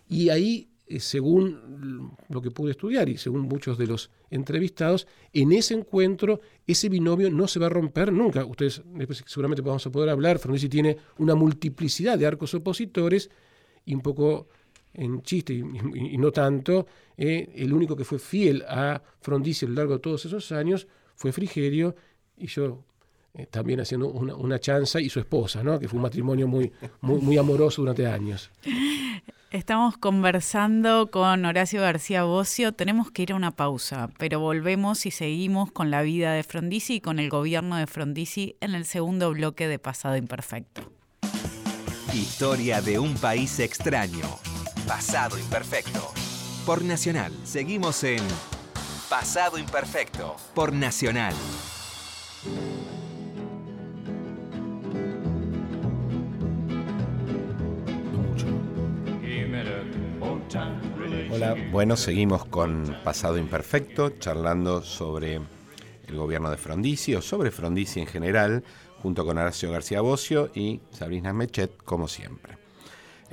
[0.10, 5.54] Y ahí eh, según lo que pude estudiar y según muchos de los entrevistados, en
[5.54, 8.46] ese encuentro ese binomio no se va a romper nunca.
[8.46, 8.82] Ustedes
[9.26, 13.30] seguramente vamos a poder hablar, Frondizi tiene una multiplicidad de arcos opositores
[13.86, 14.50] y un poco
[14.93, 16.86] en chiste y, no tanto,
[17.17, 20.88] eh, el único que fue fiel a Frondizi a lo largo de todos esos años
[21.15, 21.95] fue Frigerio
[22.38, 22.84] y yo
[23.34, 25.79] eh, también haciendo una, chanza y su esposa, ¿no?
[25.79, 28.51] que fue un matrimonio muy, muy, muy amoroso durante años.
[29.53, 32.71] Estamos conversando con Horacio García Bocio.
[32.71, 36.95] Tenemos que ir a una pausa, pero volvemos y seguimos con la vida de Frondizi
[36.95, 40.91] y con el gobierno de Frondizi en el segundo bloque de Pasado Imperfecto.
[42.15, 44.53] Historia de un país extraño.
[44.88, 46.12] Pasado Imperfecto.
[46.65, 47.32] Por Nacional.
[47.46, 48.19] Seguimos en
[49.10, 50.36] Pasado Imperfecto.
[50.54, 51.34] Por Nacional.
[61.32, 65.36] Hola, bueno, seguimos con Pasado Imperfecto, charlando sobre
[66.08, 68.63] el gobierno de Frondizi o sobre Frondizi en general,
[69.02, 72.62] junto con Horacio García Bocio y Sabrina Mechet, como siempre.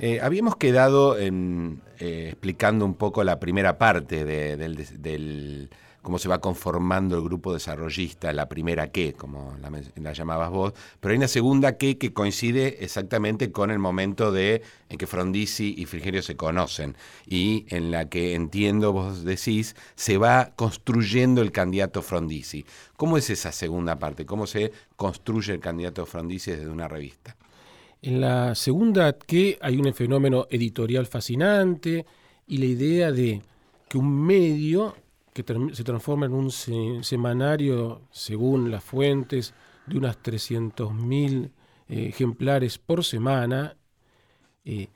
[0.03, 5.69] Eh, habíamos quedado en, eh, explicando un poco la primera parte del
[6.01, 11.11] cómo se va conformando el grupo desarrollista, la primera que, como la, llamabas vos, pero
[11.11, 15.85] hay una segunda que que coincide exactamente con el momento de en que Frondizi y
[15.85, 22.01] Frigerio se conocen y en la que entiendo vos decís se va construyendo el candidato
[22.01, 22.65] Frondizi.
[22.97, 24.25] ¿Cómo es esa segunda parte?
[24.25, 27.35] ¿Cómo se construye el candidato Frondizi desde una revista?
[28.01, 32.05] En la segunda que hay un fenómeno editorial fascinante
[32.47, 33.41] y la idea de
[33.87, 34.95] que un medio
[35.33, 39.53] que se transforma en un semanario, según las fuentes,
[39.85, 41.51] de unas 300.000
[41.89, 43.77] eh, ejemplares por semana,
[44.65, 44.87] eh,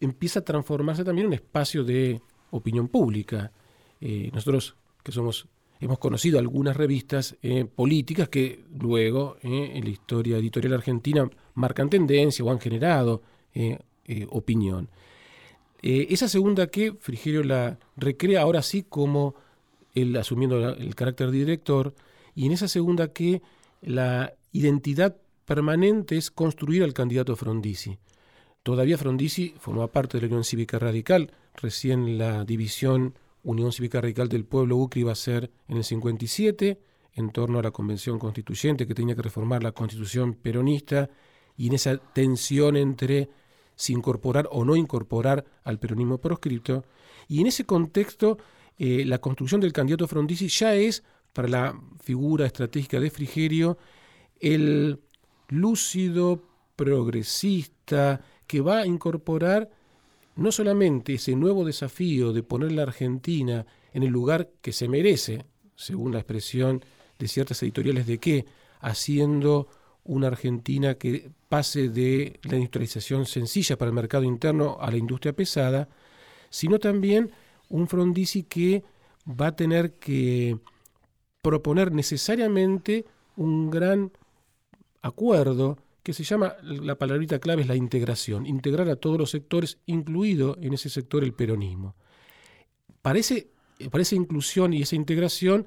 [0.00, 3.52] empieza a transformarse también en un espacio de opinión pública.
[4.00, 5.46] Eh, nosotros, que somos,
[5.82, 7.36] hemos conocido algunas revistas
[7.74, 13.22] políticas que luego en la historia editorial argentina marcan tendencia o han generado
[14.30, 14.88] opinión.
[15.82, 19.34] esa segunda que Frigerio la recrea ahora sí como
[19.94, 21.94] él asumiendo el carácter de director,
[22.34, 23.42] y en esa segunda que
[23.82, 27.98] la identidad permanente es construir al candidato Frondizi.
[28.62, 34.28] Todavía Frondizi formaba parte de la Unión Cívica Radical, recién la división Unión Cívica Radical
[34.28, 36.80] del Pueblo UCRI iba a ser en el 57,
[37.14, 41.10] en torno a la Convención Constituyente que tenía que reformar la Constitución peronista,
[41.56, 43.28] y en esa tensión entre
[43.74, 46.84] si incorporar o no incorporar al peronismo proscripto,
[47.28, 48.38] y en ese contexto
[48.78, 51.02] eh, la construcción del candidato Frondizi ya es,
[51.32, 53.78] para la figura estratégica de Frigerio,
[54.40, 55.00] el
[55.48, 56.42] lúcido,
[56.76, 59.70] progresista, que va a incorporar
[60.36, 65.44] no solamente ese nuevo desafío de poner la Argentina en el lugar que se merece,
[65.76, 66.84] según la expresión
[67.18, 68.46] de ciertas editoriales de que,
[68.80, 69.68] haciendo
[70.04, 75.32] una Argentina que pase de la industrialización sencilla para el mercado interno a la industria
[75.32, 75.88] pesada,
[76.50, 77.30] sino también
[77.68, 78.82] un Frondizi que
[79.28, 80.58] va a tener que
[81.40, 83.04] proponer necesariamente
[83.36, 84.12] un gran
[85.02, 89.78] acuerdo que se llama, la palabrita clave es la integración, integrar a todos los sectores,
[89.86, 91.94] incluido en ese sector el peronismo.
[93.02, 95.66] Para, esa inclusión y esa integración,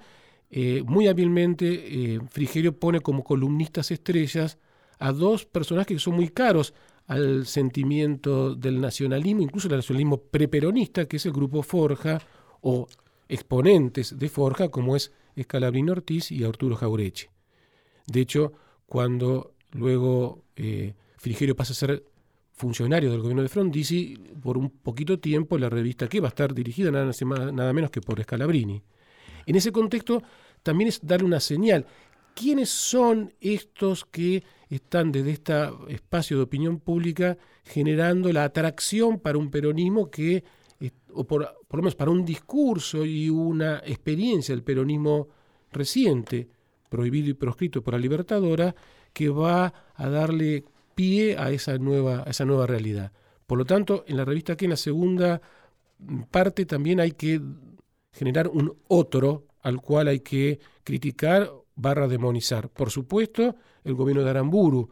[0.49, 4.57] eh, muy hábilmente eh, Frigerio pone como columnistas estrellas
[4.99, 6.73] a dos personajes que son muy caros
[7.07, 12.21] al sentimiento del nacionalismo, incluso el nacionalismo preperonista, que es el grupo Forja,
[12.61, 12.87] o
[13.29, 17.29] exponentes de Forja, como es Escalabrino Ortiz y Arturo Jaureche.
[18.07, 18.53] De hecho,
[18.87, 22.03] cuando luego eh, Frigerio pasa a ser
[22.53, 26.53] funcionario del gobierno de Frondizi, por un poquito tiempo la revista que va a estar
[26.53, 27.11] dirigida nada,
[27.51, 28.81] nada menos que por Scalabrini.
[29.45, 30.23] En ese contexto,
[30.63, 31.85] también es darle una señal.
[32.33, 35.53] ¿Quiénes son estos que están desde este
[35.89, 40.43] espacio de opinión pública generando la atracción para un peronismo que,
[41.13, 45.29] o por, lo menos para un discurso y una experiencia del peronismo
[45.71, 46.47] reciente,
[46.89, 48.75] prohibido y proscrito por la Libertadora,
[49.15, 53.13] que va a darle pie a esa nueva, esa nueva realidad.
[53.47, 55.41] Por lo tanto, en la revista que en la segunda
[56.29, 57.39] parte también hay que
[58.11, 62.67] generar un otro al cual hay que criticar barra demonizar.
[62.67, 64.89] Por supuesto, el gobierno de Aramburu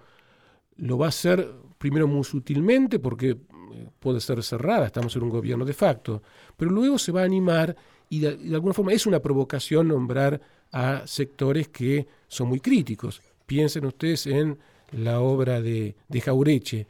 [0.77, 1.45] lo va a hacer
[1.77, 6.23] primero muy sutilmente porque eh, puede ser cerrada, estamos en un gobierno de facto,
[6.55, 7.75] pero luego se va a animar
[8.07, 10.39] y de, alguna forma es una provocación nombrar
[10.71, 13.21] a sectores que son muy críticos.
[13.45, 14.57] Piensen ustedes en
[14.91, 16.87] la obra de, de Jaureche,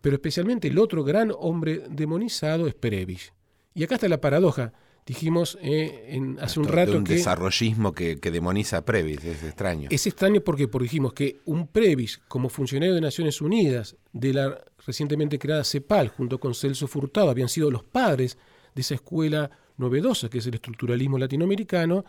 [0.00, 3.32] pero especialmente el otro gran hombre demonizado es Perevich.
[3.74, 4.72] Y acá está la paradoja
[5.06, 7.14] dijimos eh, en, hace un rato de un que...
[7.14, 9.88] desarrollismo que, demoniza a Previs, es extraño.
[9.90, 14.64] Es extraño porque, porque dijimos que un Previs, como funcionario de Naciones Unidas, de la
[14.86, 18.38] recientemente creada CEPAL, junto con Celso Furtado, habían sido los padres
[18.74, 22.04] de esa escuela novedosa que es el estructuralismo latinoamericano,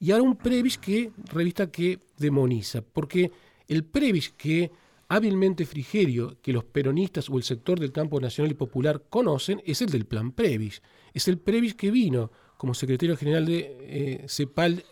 [0.00, 3.30] y ahora un Previs que, revista que demoniza, porque
[3.68, 4.70] el Previs que
[5.08, 9.82] hábilmente Frigerio, que los peronistas o el sector del campo nacional y popular conocen, es
[9.82, 10.82] el del plan Previs.
[11.12, 14.84] Es el Previs que vino como secretario general de eh, CEPAL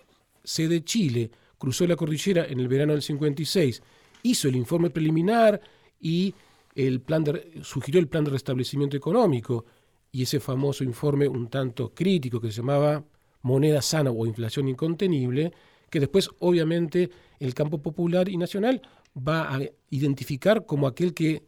[0.44, 3.82] C de Chile, cruzó la cordillera en el verano del 56,
[4.22, 5.60] hizo el informe preliminar
[6.00, 6.34] y
[6.74, 7.24] el plan
[7.62, 9.64] sugirió el plan de restablecimiento económico
[10.12, 13.04] y ese famoso informe un tanto crítico que se llamaba
[13.42, 15.52] moneda sana o inflación incontenible,
[15.90, 18.82] que después obviamente el campo popular y nacional
[19.16, 21.42] va a identificar como aquel que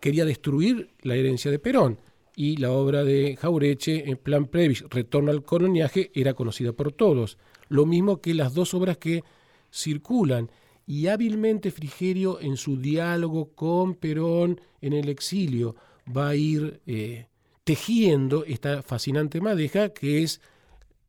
[0.00, 1.98] quería destruir la herencia de Perón
[2.36, 7.38] y la obra de Jaureche en plan Previs, Retorno al coloniaje, era conocida por todos.
[7.68, 9.22] Lo mismo que las dos obras que
[9.70, 10.50] circulan.
[10.86, 15.76] Y hábilmente Frigerio en su diálogo con Perón en el exilio
[16.14, 17.26] va a ir eh,
[17.64, 20.40] tejiendo esta fascinante madeja que es,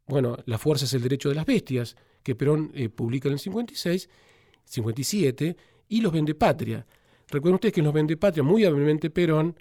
[0.08, 3.40] bueno, La fuerza es el derecho de las bestias, que Perón eh, publica en el
[3.40, 4.10] 56,
[4.66, 5.58] 57,
[5.90, 6.86] y Los Vende Patria.
[7.28, 9.56] Recuerden ustedes que en Los Vende Patria, muy hábilmente Perón,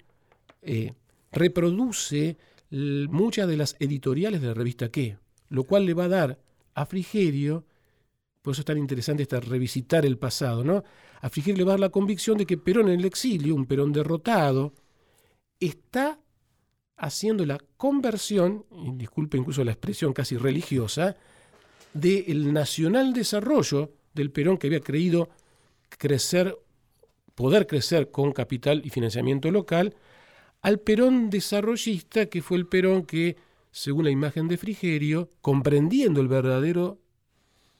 [0.61, 0.93] eh,
[1.31, 2.37] reproduce
[2.71, 5.17] muchas de las editoriales de la revista ¿Qué?
[5.49, 6.39] Lo cual le va a dar
[6.73, 7.65] a Frigerio,
[8.41, 10.83] por eso es tan interesante esta revisitar el pasado, ¿no?
[11.21, 13.65] A Frigerio le va a dar la convicción de que Perón en el exilio, un
[13.65, 14.73] Perón derrotado,
[15.59, 16.19] está
[16.97, 21.15] haciendo la conversión, y disculpe incluso la expresión casi religiosa,
[21.93, 25.29] del nacional desarrollo del Perón que había creído
[25.89, 26.57] crecer,
[27.35, 29.95] poder crecer con capital y financiamiento local,
[30.61, 33.35] al Perón desarrollista, que fue el Perón que,
[33.71, 36.99] según la imagen de Frigerio, comprendiendo el verdadero,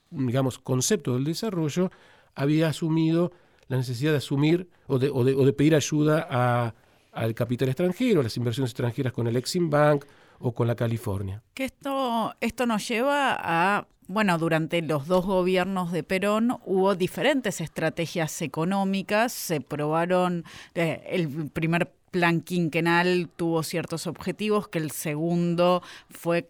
[0.09, 1.91] digamos, concepto del desarrollo,
[2.35, 3.31] había asumido
[3.67, 6.75] la necesidad de asumir o de, pedir ayuda
[7.13, 10.05] al capital extranjero, las inversiones extranjeras con el Exim Bank
[10.39, 11.41] o con la California.
[11.53, 17.61] Que esto, esto nos lleva a bueno, durante los dos gobiernos de Perón hubo diferentes
[17.61, 20.43] estrategias económicas, se probaron,
[20.75, 26.49] eh, el primer plan quinquenal tuvo ciertos objetivos, que el segundo fue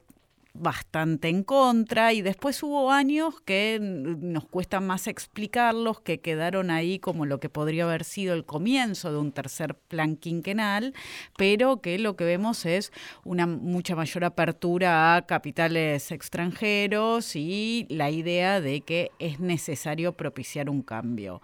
[0.54, 7.00] bastante en contra y después hubo años que nos cuesta más explicarlos, que quedaron ahí
[7.00, 10.94] como lo que podría haber sido el comienzo de un tercer plan quinquenal,
[11.38, 12.92] pero que lo que vemos es
[13.24, 20.70] una mucha mayor apertura a capitales extranjeros y la idea de que es necesario propiciar
[20.70, 21.42] un cambio.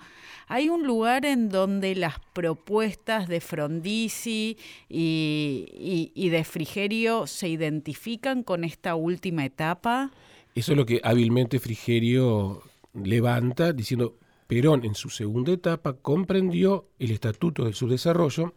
[0.52, 4.58] Hay un lugar en donde las propuestas de Frondizi
[4.90, 10.10] y, de Frigerio se identifican con esta última etapa?
[10.56, 12.64] Eso es lo que hábilmente Frigerio
[12.96, 18.56] levanta diciendo, Perón en su segunda etapa comprendió el Estatuto del Subdesarrollo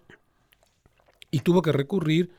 [1.30, 2.30] y tuvo que recurrir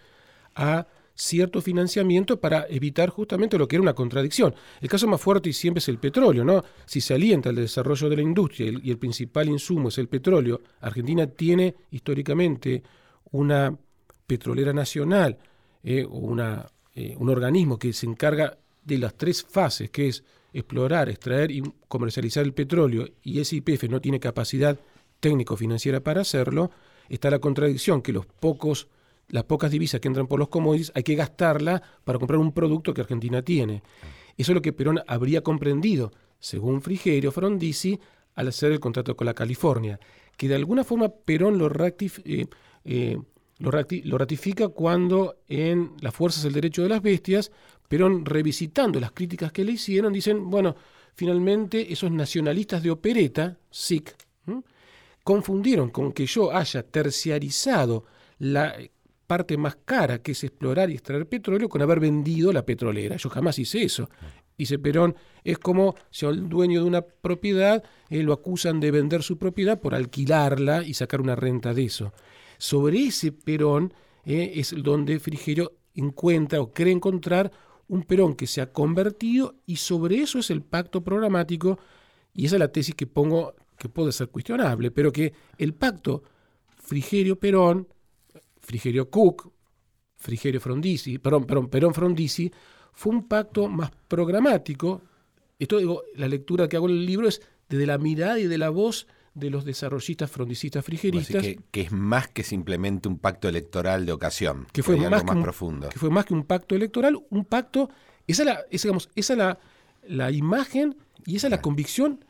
[0.55, 4.55] a cierto financiamiento para evitar justamente lo que era una contradicción.
[4.81, 6.63] El caso más fuerte y siempre es el petróleo, ¿no?
[6.85, 10.61] Si se alienta el desarrollo de la industria y el principal insumo es el petróleo,
[10.81, 12.83] Argentina tiene históricamente
[13.31, 13.77] una
[14.25, 15.37] petrolera nacional
[15.83, 20.23] eh, o una eh, un organismo que se encarga de las tres fases, que es
[20.53, 24.79] explorar, extraer y comercializar el petróleo, y ese IPF no tiene capacidad
[25.19, 26.69] técnico-financiera para hacerlo,
[27.09, 28.89] está la contradicción que los pocos,
[29.29, 32.93] las pocas divisas que entran por los commodities hay que gastarla para comprar un producto
[32.93, 33.83] que Argentina tiene.
[34.37, 37.99] Eso es lo que Perón habría comprendido, según Frigerio Frondizi,
[38.35, 39.99] al hacer el contrato con la California,
[40.37, 42.47] que de alguna forma Perón lo eh,
[42.85, 43.17] eh,
[43.59, 47.51] lo, ratifica cuando en Las Fuerzas del Derecho de las Bestias,
[47.87, 50.75] Perón revisitando las críticas que le hicieron, dicen, bueno,
[51.15, 54.15] finalmente esos nacionalistas de opereta, SIC,
[55.23, 58.05] confundieron con que yo haya terciarizado
[58.39, 58.75] la
[59.33, 63.15] parte más cara, que es explorar y extraer petróleo, con haber vendido la petrolera.
[63.15, 64.07] Yo jamás hice eso.
[64.55, 69.23] Dice Perón, es como si al dueño de una propiedad eh, lo acusan de vender
[69.23, 72.13] su propiedad por alquilarla y sacar una renta de eso.
[72.59, 73.91] Sobre ese Perón
[74.23, 77.51] eh, es donde Frigerio encuentra o cree encontrar
[77.87, 81.79] un Perón que se ha convertido y sobre eso es el pacto programático
[82.35, 86.21] y esa es la tesis que pongo que puede ser cuestionable, pero que el pacto
[88.63, 89.53] Frigerio-Perón, Frigerio-Cook,
[90.15, 92.51] Frigerio-Frondizi, perdón, perdón, Perón-Frondizi,
[92.93, 95.01] fue un pacto más programático.
[95.59, 98.57] Esto digo, la lectura que hago en el libro es desde la mirada y de
[98.57, 101.41] la voz de los desarrollistas frondicistas frigeristas.
[101.41, 104.67] Que, que, es más que simplemente un pacto electoral de ocasión.
[104.71, 105.89] Que fue más, profundo.
[105.89, 107.89] Que fue más que un pacto electoral, un pacto.
[108.27, 109.59] Esa es la, esa, digamos, esa la,
[110.07, 110.95] la imagen
[111.25, 112.23] y esa es la convicción,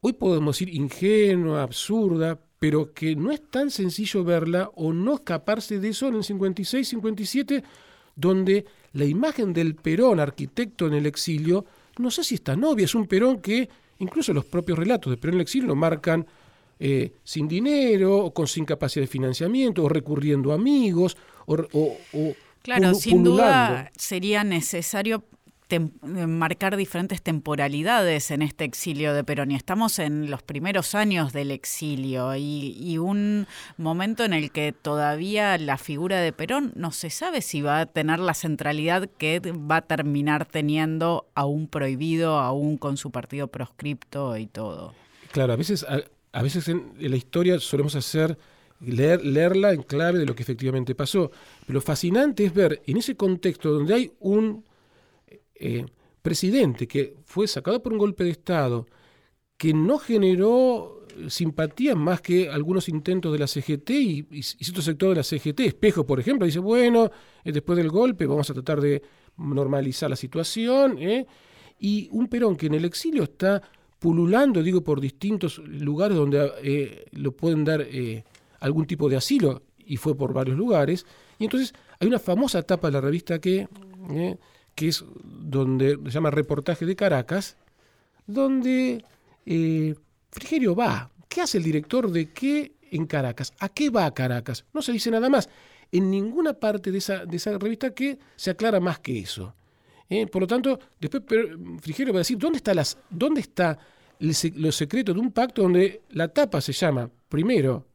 [0.00, 5.78] hoy podemos decir ingenua, absurda, pero que no es tan sencillo verla o no escaparse
[5.80, 7.62] de eso en el 56, 57,
[8.16, 11.66] donde la imagen del Perón, arquitecto en el exilio,
[11.98, 15.34] no sé si está novia, es un Perón que incluso los propios relatos de Perón
[15.34, 16.26] en el exilio lo marcan
[16.80, 21.66] eh, sin dinero, o con sin capacidad de financiamiento, o recurriendo a amigos, o,
[22.62, 25.22] Claro, sin duda sería necesario
[25.80, 31.50] marcar diferentes temporalidades en este exilio de Perón y estamos en los primeros años del
[31.50, 33.46] exilio y, un
[33.76, 37.86] momento en el que todavía la figura de Perón no se sabe si va a
[37.86, 44.36] tener la centralidad que va a terminar teniendo aún prohibido, aún con su partido proscripto
[44.36, 44.94] y todo.
[45.32, 45.84] Claro, a veces,
[46.32, 48.38] a, veces en, la historia solemos hacer
[48.80, 51.30] Leer, leerla en clave de lo que efectivamente pasó.
[51.66, 54.64] Pero lo fascinante es ver en ese contexto donde hay un
[55.54, 55.86] eh,
[56.22, 58.86] presidente que fue sacado por un golpe de Estado,
[59.56, 65.10] que no generó simpatía más que algunos intentos de la CGT y, y, cierto sector
[65.10, 65.60] de la CGT.
[65.60, 67.10] Espejo, por ejemplo, dice, bueno,
[67.44, 69.02] eh, después del golpe vamos a tratar de
[69.36, 70.98] normalizar la situación.
[70.98, 71.26] ¿eh?
[71.78, 73.62] Y un Perón que en el exilio está
[73.98, 77.86] pululando, digo, por distintos lugares donde lo pueden dar
[78.60, 81.06] algún tipo de asilo, y fue por varios lugares.
[81.38, 83.68] Y entonces hay una famosa etapa de la revista que
[84.74, 87.56] que es donde se llama Reportaje de Caracas,
[88.26, 89.04] donde
[89.46, 89.94] eh,
[90.30, 91.10] Frigerio va.
[91.28, 93.52] ¿Qué hace el director de qué en Caracas?
[93.58, 94.64] ¿A qué va a Caracas?
[94.72, 95.48] No se dice nada más.
[95.92, 99.54] En ninguna parte de esa, de esa revista que se aclara más que eso.
[100.08, 100.26] ¿eh?
[100.26, 101.22] Por lo tanto, después
[101.80, 103.78] Frigerio va a decir, ¿dónde está, las, dónde está
[104.18, 107.86] los secretos de un pacto donde la tapa se llama, primero,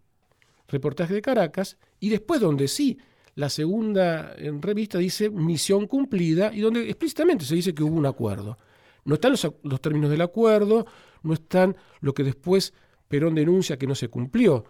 [0.68, 2.98] reportaje de Caracas, y después donde sí
[3.40, 8.58] la segunda revista dice misión cumplida y donde explícitamente se dice que hubo un acuerdo.
[9.06, 10.86] No están los, términos del acuerdo,
[11.24, 12.74] no están lo que después
[13.08, 14.66] Perón denuncia que no se cumplió,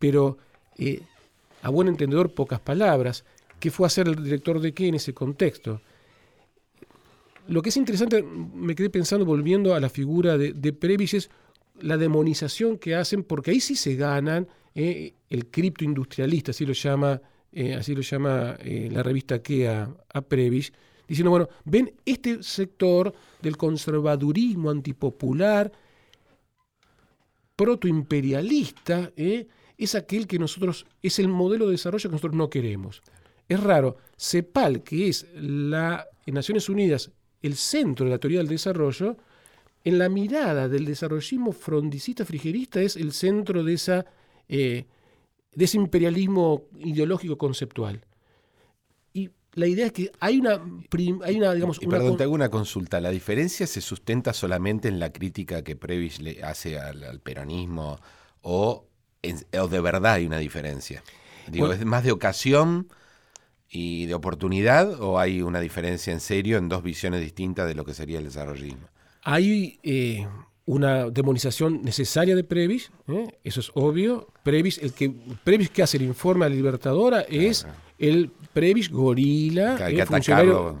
[0.00, 0.36] pero
[0.78, 1.00] eh,
[1.62, 3.24] a buen entendedor pocas palabras.
[3.60, 5.80] ¿Qué fue a hacer el director de qué en ese contexto?
[7.46, 11.30] Lo que es interesante, me quedé pensando volviendo a la figura de, de Previs, es
[11.80, 17.22] la demonización que hacen, porque ahí sí se ganan eh, el criptoindustrialista, así lo llama
[17.52, 20.72] eh, así lo llama eh, la revista que a, a Previs,
[21.06, 25.72] diciendo, bueno, ven este sector del conservadurismo antipopular,
[27.56, 29.46] protoimperialista, ¿eh?
[29.76, 33.02] es aquel que nosotros, es el modelo de desarrollo que nosotros no queremos.
[33.48, 37.10] Es raro, CEPAL, que es la, en Naciones Unidas
[37.42, 39.16] el centro de la teoría del desarrollo,
[39.84, 44.06] en la mirada del desarrollismo frondicista frigerista es el centro de esa
[45.58, 48.04] de ese imperialismo ideológico conceptual.
[49.12, 50.62] Y la idea es que hay una,
[51.24, 51.80] hay una digamos...
[51.80, 53.00] perdón, te hago una consulta.
[53.00, 57.98] ¿La diferencia se sustenta solamente en la crítica que Previs le hace al, peronismo
[58.42, 58.86] o,
[59.60, 61.02] o, de verdad hay una diferencia?
[61.50, 62.86] Digo, ¿es más de ocasión
[63.68, 67.84] y de oportunidad o hay una diferencia en serio en dos visiones distintas de lo
[67.84, 68.86] que sería el desarrollismo?
[69.24, 69.80] Hay...
[69.82, 70.24] Eh,
[70.68, 73.26] una demonización necesaria de Previs, ¿eh?
[73.42, 74.28] eso es obvio.
[74.42, 75.10] Previs, el que
[75.42, 77.66] Previs que hace el informe a la Libertadora es
[77.98, 80.04] el Previs gorila, ¿eh?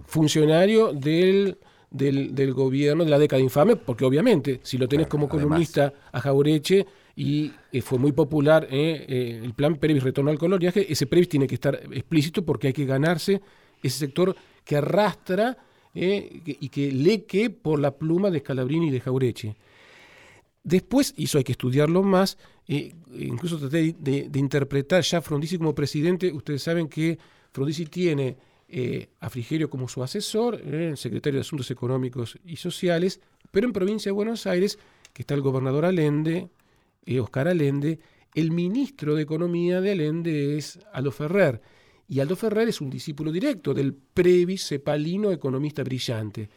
[0.04, 1.56] funcionario, del,
[1.90, 6.86] del, gobierno de la década infame, porque obviamente, si lo tenés como columnista a Jaureche
[7.16, 11.54] y eh, fue muy popular el plan Previs Retorno al Coloniaje, ese Previs tiene que
[11.54, 13.40] estar explícito porque hay que ganarse
[13.82, 14.36] ese sector
[14.66, 15.56] que arrastra
[15.94, 19.56] y que lee que por la pluma de Scalabrini y de Jaureche.
[20.68, 26.30] Después, eso hay que estudiarlo más, eh, incluso traté de, interpretar ya Frondizi como presidente.
[26.30, 27.18] Ustedes saben que
[27.52, 28.36] Frondizi tiene
[28.68, 33.18] eh, a Frigerio como su asesor, eh, el secretario de Asuntos Económicos y Sociales,
[33.50, 34.78] pero en provincia de Buenos Aires,
[35.14, 36.50] que está el gobernador Allende,
[37.18, 37.98] Oscar Allende,
[38.34, 41.62] el ministro de Economía de Allende es Aldo Ferrer.
[42.06, 46.50] Y Aldo Ferrer es un discípulo directo del previs cepalino economista brillante.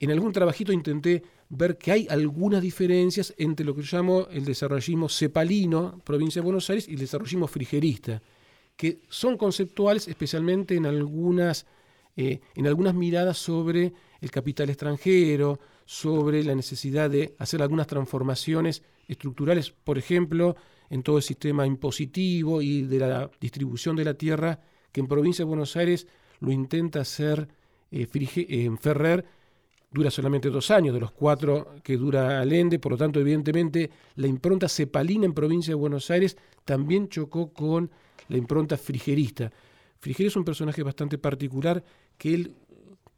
[0.00, 1.22] En algún trabajito intenté
[1.54, 6.44] ver que hay algunas diferencias entre lo que yo llamo el desarrollismo cepalino, provincia de
[6.44, 8.22] Buenos Aires, y el desarrollismo frigerista,
[8.74, 11.66] que son conceptuales especialmente en algunas
[12.16, 18.82] eh, en algunas miradas sobre el capital extranjero, sobre la necesidad de hacer algunas transformaciones
[19.08, 20.56] estructurales, por ejemplo,
[20.90, 25.42] en todo el sistema impositivo y de la distribución de la tierra, que en provincia
[25.44, 26.06] de Buenos Aires
[26.40, 27.48] lo intenta hacer
[27.90, 29.24] eh, eh, Ferrer,
[29.92, 34.26] dura solamente dos años, de los cuatro que dura Allende, por lo tanto, evidentemente, la
[34.26, 37.90] impronta cepalina en provincia de Buenos Aires también chocó con
[38.28, 39.52] la impronta frigerista.
[39.98, 41.84] Frigerio es un personaje bastante particular
[42.16, 42.54] que él,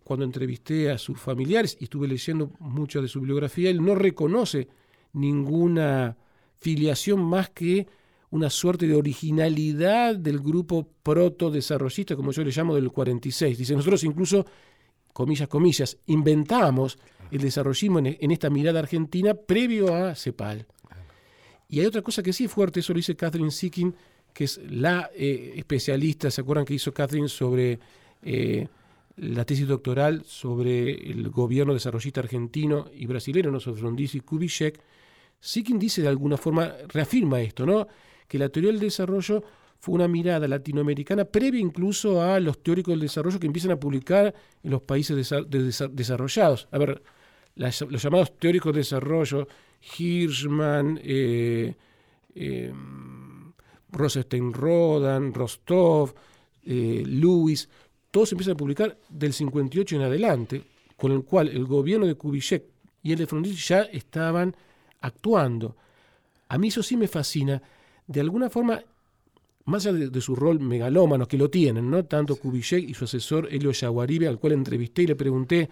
[0.02, 4.68] cuando entrevisté a sus familiares y estuve leyendo mucho de su bibliografía, él no reconoce
[5.12, 6.16] ninguna
[6.58, 7.86] filiación más que
[8.30, 13.56] una suerte de originalidad del grupo proto-desarrollista, como yo le llamo, del 46.
[13.56, 14.44] Dice, nosotros incluso,
[15.14, 16.98] comillas, comillas, inventamos
[17.30, 20.66] el desarrollismo en, esta mirada argentina previo a CEPAL.
[21.68, 23.94] Y hay otra cosa que sí es fuerte, eso lo dice Catherine Sickin,
[24.34, 27.78] que es la eh, especialista, ¿se acuerdan que hizo Catherine sobre
[28.22, 28.66] eh,
[29.16, 33.60] la tesis doctoral sobre el gobierno desarrollista argentino y brasileño, ¿no?
[33.60, 34.80] sobre Frondizi y Kubitschek?
[35.38, 37.86] Sickin dice de alguna forma, reafirma esto, ¿no?
[38.26, 39.44] que la teoría del desarrollo
[39.85, 44.35] fue una mirada latinoamericana previa incluso a los teóricos del desarrollo que empiezan a publicar
[44.62, 45.30] en los países
[45.91, 46.68] desarrollados.
[46.70, 47.03] A ver,
[47.55, 49.47] los llamados teóricos del desarrollo,
[49.99, 51.74] Hirschman, eh,
[52.35, 52.72] eh,
[53.91, 56.14] Rosenstein Rodan, Rostov,
[56.64, 57.68] eh, Lewis,
[58.11, 60.62] todos empiezan a publicar del 58 en adelante,
[60.97, 62.64] con el cual el gobierno de Kubitschek
[63.03, 64.57] y el de Frondizi ya estaban
[65.03, 65.76] actuando.
[66.49, 67.61] A mí eso sí me fascina.
[68.07, 68.82] De alguna forma,
[69.66, 72.04] más allá de, su rol megalómano, que lo tienen, ¿no?
[72.04, 75.70] Tanto Kubitschek y su asesor Elio Yaguaribe, al cual entrevisté y le pregunté,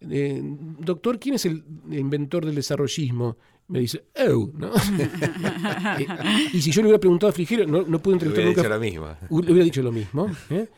[0.00, 0.40] eh,
[0.78, 3.36] doctor, ¿quién es el inventor del desarrollismo?
[3.68, 4.50] me dice, ¡Oh!
[4.54, 4.70] ¿no?
[6.52, 8.62] y, si yo le hubiera preguntado a Frigerio, no, no pude entrevistar nunca.
[8.62, 9.06] Dicho lo mismo.
[9.42, 10.30] Le hubiera dicho lo mismo.
[10.50, 10.68] ¿eh?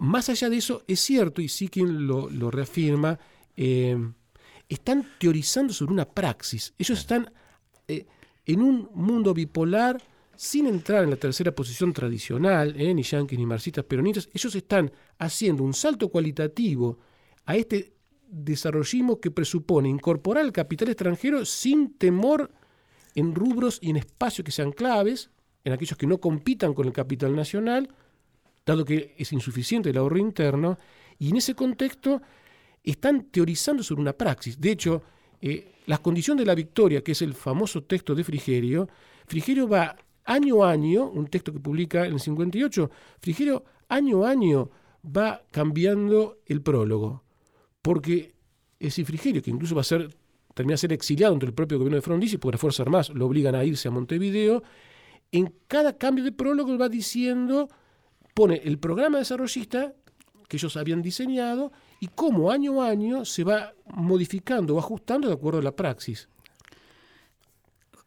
[0.00, 3.18] Más allá de eso, es cierto, y sí quien lo, lo reafirma,
[3.56, 3.96] eh,
[4.68, 6.74] están teorizando sobre una praxis.
[6.78, 7.30] Ellos están
[7.86, 10.02] en un mundo bipolar
[10.36, 14.28] sin entrar en la tercera posición tradicional, ni yanquis ni marxistas peronistas.
[14.32, 16.98] Ellos están haciendo un salto cualitativo
[17.46, 17.94] a este
[18.26, 22.50] desarrollismo que presupone incorporar el capital extranjero sin temor
[23.14, 25.30] en rubros y en espacios que sean claves,
[25.62, 27.88] en aquellos que no compitan con el capital nacional,
[28.66, 30.78] dado que es insuficiente el ahorro interno,
[31.18, 32.20] y en ese contexto
[32.82, 34.60] están teorizando sobre una praxis.
[34.60, 35.02] De hecho,
[35.40, 38.88] eh, las condiciones de la victoria, que es el famoso texto de Frigerio,
[39.26, 44.30] Frigerio va año a año, un texto que publica en el 58, Frigerio año a
[44.30, 44.70] año
[45.04, 47.24] va cambiando el prólogo
[47.84, 48.34] porque
[48.80, 50.16] ese Frigerio, que incluso va a ser,
[50.54, 53.26] termina a ser exiliado entre el propio gobierno de Frondizi, porque las Fuerzas Armadas lo
[53.26, 54.62] obligan a irse a Montevideo,
[55.30, 57.68] en cada cambio de prólogo va diciendo,
[58.32, 59.92] pone el programa desarrollista
[60.48, 65.34] que ellos habían diseñado y cómo año a año se va modificando o ajustando de
[65.34, 66.30] acuerdo a la praxis.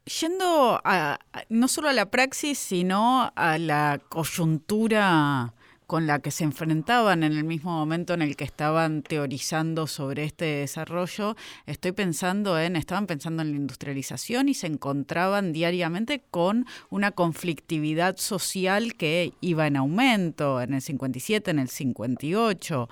[0.08, 5.54] Yendo a, no solo a la praxis, sino a la coyuntura
[5.86, 10.24] con la que se enfrentaban en el mismo momento en el que estaban teorizando sobre
[10.24, 11.36] este desarrollo,
[11.66, 18.16] estoy pensando en, estaban pensando en la industrialización y se encontraban diariamente con una conflictividad
[18.16, 22.90] social que iba en aumento en el 57, en el 58.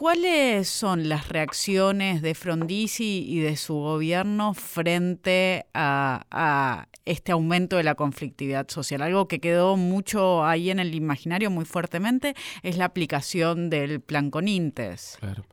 [0.00, 7.82] ¿Cuáles son las reacciones de Frondizi y de su gobierno frente a, este aumento de
[7.82, 9.02] la conflictividad social?
[9.02, 14.30] Algo que quedó mucho ahí en el imaginario muy fuertemente es la aplicación del plan
[14.30, 15.18] Conintes.
[15.20, 15.44] Claro.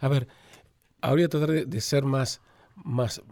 [0.00, 0.26] A ver,
[1.00, 2.40] ahora voy a tratar de, ser más,
[2.74, 3.22] más,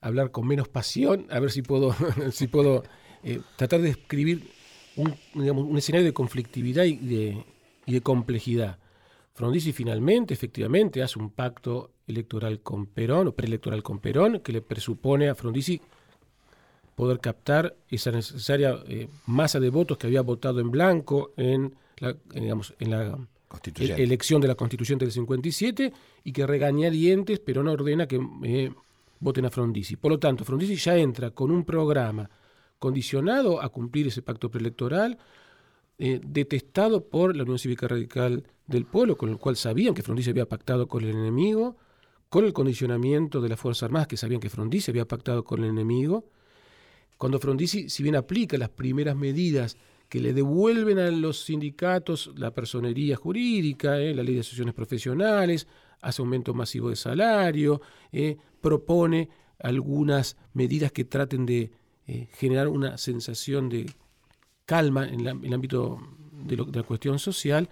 [0.00, 1.94] hablar con menos pasión, a ver si puedo,
[2.32, 2.84] si puedo
[3.22, 4.50] eh, tratar de escribir
[4.96, 8.78] un, escenario de conflictividad y de complejidad.
[9.36, 14.62] Frondizi finalmente, efectivamente, hace un pacto electoral con Perón, o preelectoral con Perón, que le
[14.62, 15.78] presupone a Frondizi
[16.94, 22.16] poder captar esa necesaria eh, masa de votos que había votado en blanco en la,
[22.32, 23.18] digamos, en la
[23.98, 25.92] elección de la Constitución del 57
[26.24, 28.72] y que regaña dientes, pero no ordena que eh,
[29.20, 29.96] voten a Frondizi.
[29.96, 32.30] Por lo tanto, Frondizi ya entra con un programa
[32.78, 35.18] condicionado a cumplir ese pacto preelectoral,
[35.98, 40.28] eh, detestado por la Unión Cívica Radical del Pueblo, con el cual sabían que Frondizi
[40.28, 41.78] había pactado con el enemigo,
[42.28, 45.70] con el condicionamiento de las Fuerzas Armadas, que sabían que Frondizi había pactado con el
[45.70, 46.28] enemigo.
[47.16, 49.78] Cuando Frondizi, si bien aplica las primeras medidas
[50.10, 55.66] que le devuelven a los sindicatos la personería jurídica, eh, la ley de asociaciones profesionales,
[56.02, 57.80] hace aumento masivo de salario,
[58.12, 61.70] eh, propone algunas medidas que traten de
[62.38, 63.86] generar una sensación de
[64.66, 65.98] calma en, el ámbito
[66.32, 67.68] de, la cuestión social,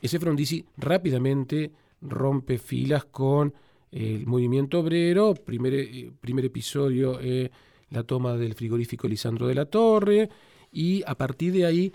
[0.00, 1.70] ese Frondizi rápidamente
[2.00, 3.54] rompe filas con
[3.92, 7.50] el movimiento obrero, primer, eh, primer episodio, eh,
[7.90, 10.28] la toma del frigorífico Lisandro de la Torre,
[10.72, 11.92] y a partir de ahí,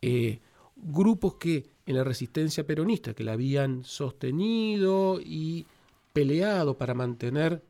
[0.00, 0.40] eh,
[0.76, 5.66] grupos que en la resistencia peronista, que la habían sostenido y
[6.12, 7.62] peleado para mantener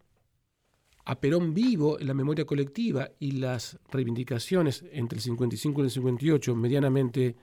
[1.06, 5.90] a Perón vivo en la memoria colectiva y las reivindicaciones entre el 55 y el
[5.90, 7.36] 58 medianamente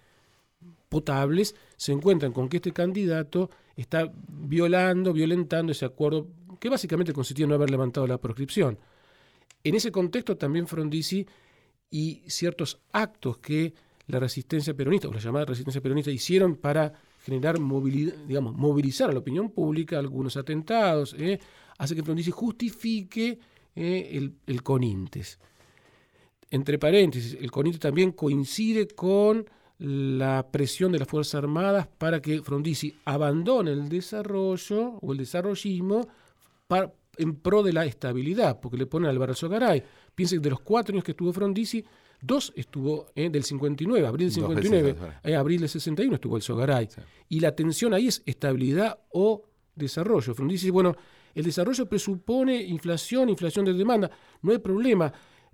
[0.89, 6.27] potables, se encuentran con que este candidato está violando, violentando ese acuerdo
[6.59, 8.77] que básicamente consistía en no haber levantado la proscripción.
[9.63, 11.25] En ese contexto también Frondizi
[11.89, 13.73] y ciertos actos que
[14.07, 16.93] la resistencia peronista, o la llamada resistencia peronista, hicieron para
[17.23, 21.39] generar digamos, movilizar a la opinión pública, algunos atentados, ¿eh?
[21.77, 23.39] hace que Frondizi justifique
[23.75, 24.09] ¿eh?
[24.13, 25.39] el, el Conintes.
[26.49, 29.45] Entre paréntesis, el Conintes también coincide con
[29.81, 36.07] la presión de las Fuerzas Armadas para que Frondizi abandone el desarrollo o el desarrollismo
[37.17, 39.83] en pro de la estabilidad, porque le ponen al Alvarado Garay.
[40.13, 41.83] Piensen que de los cuatro años que estuvo Frondizi,
[42.21, 46.87] dos estuvo eh, del 59, abril del 59, eh, abril del 61 estuvo el Sogaray.
[47.29, 49.43] Y la tensión ahí es estabilidad o
[49.73, 50.35] desarrollo.
[50.35, 50.95] Frondizi dice, bueno,
[51.35, 54.09] el desarrollo presupone inflación, inflación de demanda,
[54.41, 55.11] no hay problema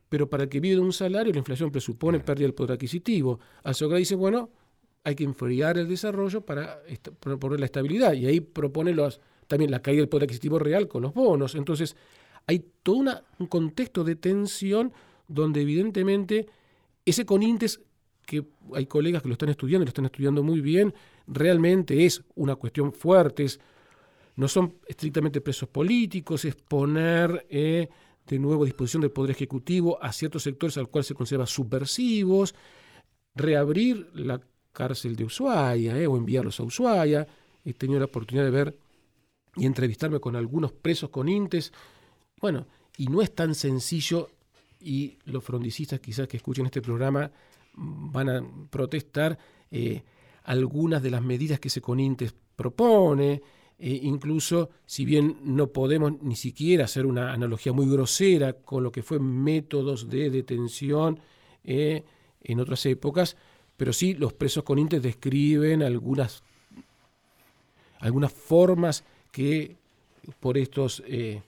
[0.10, 3.40] pero para el que vive de un salario la inflación presupone pérdida del poder adquisitivo.
[3.64, 4.50] Alzogaray dice, bueno,
[5.04, 6.82] hay que enfriar el desarrollo para
[7.20, 11.04] proponer la estabilidad y ahí propone los, también la caída del poder adquisitivo real con
[11.04, 11.56] los bonos.
[11.56, 11.96] Entonces,
[12.46, 14.94] hay todo un contexto de tensión
[15.28, 16.48] donde evidentemente
[17.06, 17.82] ese conintes,
[18.26, 20.94] que hay colegas que lo están estudiando, lo están estudiando muy bien,
[21.28, 23.46] realmente es una cuestión fuerte,
[24.38, 27.46] no son estrictamente presos políticos, es poner...
[27.50, 27.90] Eh,
[28.28, 32.54] de nuevo disposición del Poder Ejecutivo a ciertos sectores al cual se considera subversivos,
[33.34, 34.42] reabrir la
[34.74, 37.28] cárcel de Ushuaia eh, o enviarlos a Ushuaia.
[37.64, 38.78] He tenido la oportunidad de ver
[39.56, 41.72] y entrevistarme con algunos presos con INTES.
[42.40, 42.68] Bueno,
[42.98, 44.30] y no es tan sencillo
[44.80, 47.32] y los frondicistas quizás que escuchen este programa
[47.74, 49.38] van a protestar
[49.72, 50.04] eh,
[50.44, 53.42] algunas de las medidas que ese CONINTES propone,
[53.80, 58.92] eh, incluso, si bien no podemos ni siquiera hacer una analogía muy grosera con lo
[58.92, 61.20] que fue métodos de detención
[61.64, 62.04] eh,
[62.42, 63.38] en otras épocas,
[63.76, 66.42] pero sí los presos con INTES describen algunas,
[68.00, 69.76] algunas formas que
[70.40, 71.44] por estos eh,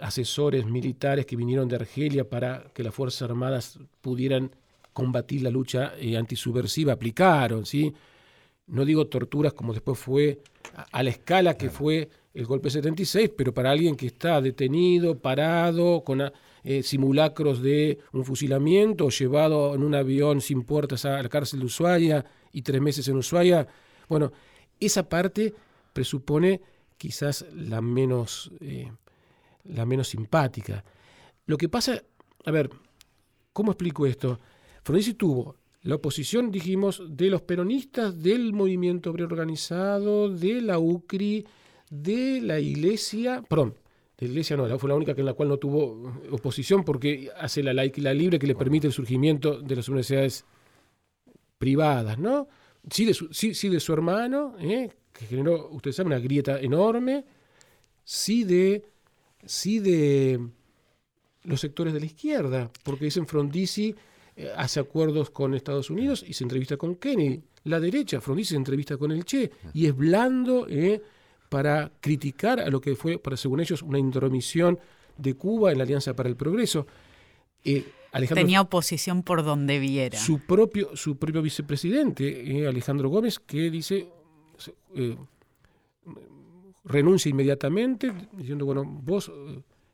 [0.00, 4.50] asesores militares que vinieron de Argelia para que las Fuerzas Armadas pudieran
[4.92, 7.94] combatir la lucha antisubversiva aplicaron, ¿sí?
[8.66, 10.40] No digo torturas como después fue
[10.74, 16.02] a, la escala que fue el golpe 76, pero para alguien que está detenido, parado,
[16.02, 16.22] con
[16.64, 21.66] eh, simulacros de un fusilamiento, llevado en un avión sin puertas a la cárcel de
[21.66, 23.66] Ushuaia y tres meses en Ushuaia,
[24.08, 24.32] bueno,
[24.80, 25.52] esa parte
[25.92, 26.60] presupone
[26.96, 28.90] quizás la menos, eh,
[29.64, 30.84] la menos simpática.
[31.46, 32.02] Lo que pasa,
[32.44, 32.70] a ver,
[33.52, 34.38] ¿cómo explico esto?
[34.82, 41.44] Frondizi tuvo la oposición, dijimos, de los peronistas, del movimiento obrero organizado, de la UCRI,
[41.90, 43.74] de la iglesia, perdón,
[44.16, 47.62] de la iglesia no, fue la única en la cual no tuvo oposición porque hace
[47.62, 50.44] la la libre que le permite el surgimiento de las universidades
[51.58, 52.48] privadas, ¿no?
[52.88, 54.90] Sí de su, sí, de su hermano, ¿eh?
[55.12, 57.24] que generó, ustedes saben, una grieta enorme,
[58.04, 58.84] sí de,
[59.44, 60.40] sí de
[61.44, 63.94] los sectores de la izquierda, porque dicen Frondizi
[64.56, 67.42] hace acuerdos con Estados Unidos y se entrevista con Kennedy.
[67.64, 71.00] La derecha, Frondizi, se entrevista con el Che y es blando eh,
[71.48, 74.78] para criticar a lo que fue, para según ellos, una intromisión
[75.16, 76.86] de Cuba en la Alianza para el Progreso.
[77.64, 77.84] Eh,
[78.34, 80.18] Tenía oposición por donde viera.
[80.18, 84.06] Su propio, su propio vicepresidente, Alejandro Gómez, que dice,
[86.84, 89.32] renuncia inmediatamente, diciendo, bueno, vos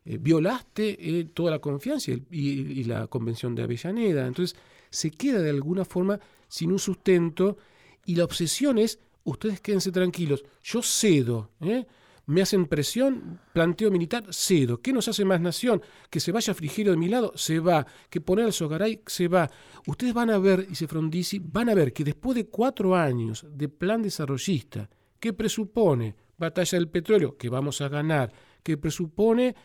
[0.05, 4.25] eh, violaste eh, toda la confianza y, la convención de Avellaneda.
[4.25, 4.57] Entonces
[4.89, 7.57] se queda de alguna forma sin un sustento
[8.05, 11.85] y la obsesión es, ustedes quédense tranquilos, yo cedo, ¿eh?
[12.29, 14.79] me hacen presión, planteo militar, cedo.
[14.79, 15.81] ¿Qué nos hace más nación?
[16.11, 17.87] Que se vaya Frigerio de mi lado, se va.
[18.07, 19.49] Que poner al Sogaray, se va.
[19.87, 23.67] Ustedes van a ver, dice Frondizi, van a ver que después de cuatro años de
[23.67, 24.87] plan desarrollista,
[25.19, 28.31] que presupone batalla del petróleo, que vamos a ganar,
[28.61, 29.55] que presupone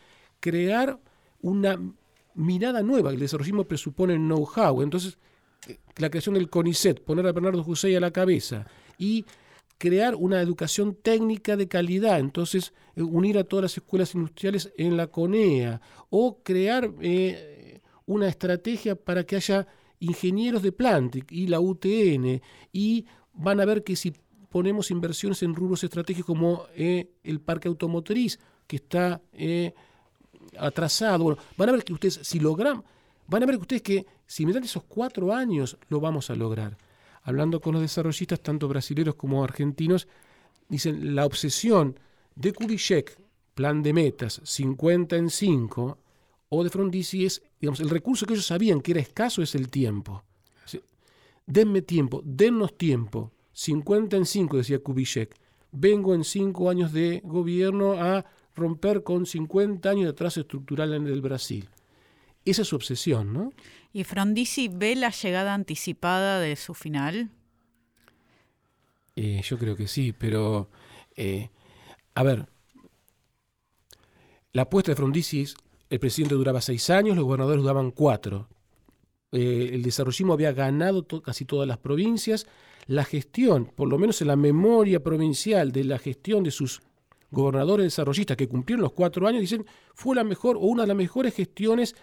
[0.44, 1.00] crear
[1.40, 1.80] una
[2.34, 3.10] mirada nueva.
[3.10, 4.82] El desarrollismo presupone know-how.
[4.82, 5.16] Entonces,
[5.66, 8.66] eh, la creación del CONICET, poner a Bernardo José a la cabeza
[8.98, 9.24] y
[9.78, 14.98] crear una educación técnica de calidad, entonces eh, unir a todas las escuelas industriales en
[14.98, 15.80] la CONEA
[16.10, 19.66] o crear eh, una estrategia para que haya
[19.98, 24.12] ingenieros de Plantic y la UTN y van a ver que si
[24.50, 29.22] ponemos inversiones en rubros estratégicos como el parque automotriz, que está
[30.58, 31.24] atrasado.
[31.24, 32.82] Bueno, van a ver que ustedes, si logran,
[33.26, 36.34] van a ver que ustedes que si me dan esos cuatro años, lo vamos a
[36.34, 36.76] lograr.
[37.22, 40.08] Hablando con los desarrollistas, tanto brasileños como argentinos,
[40.68, 41.98] dicen la obsesión
[42.34, 43.18] de Kubitschek,
[43.54, 45.98] plan de metas, 50 en 5,
[46.48, 49.68] o de Frondizi es, digamos, el recurso que ellos sabían que era escaso es el
[49.68, 50.22] tiempo.
[51.46, 53.32] Denme tiempo, dennos tiempo.
[53.52, 55.36] 50 en 5, decía Kubitschek.
[55.72, 58.24] Vengo en 5 años de gobierno a
[58.54, 61.68] romper con 50 años de atraso estructural en el Brasil.
[62.44, 63.52] Esa es su obsesión, ¿no?
[63.92, 67.30] ¿Y Frondizi ve la llegada anticipada de su final?
[69.16, 70.68] Eh, yo creo que sí, pero
[71.16, 71.48] eh,
[72.14, 72.46] a ver,
[74.52, 75.56] la apuesta de Frondizi es,
[75.90, 78.48] el presidente duraba seis años, los gobernadores duraban cuatro.
[79.32, 82.46] Eh, el desarrollismo había ganado casi todas las provincias.
[82.86, 86.82] La gestión, por lo menos en la memoria provincial de la gestión de sus
[87.34, 90.96] gobernadores desarrollistas que cumplieron los cuatro años, dicen, fue la mejor o una de las
[90.96, 91.94] mejores gestiones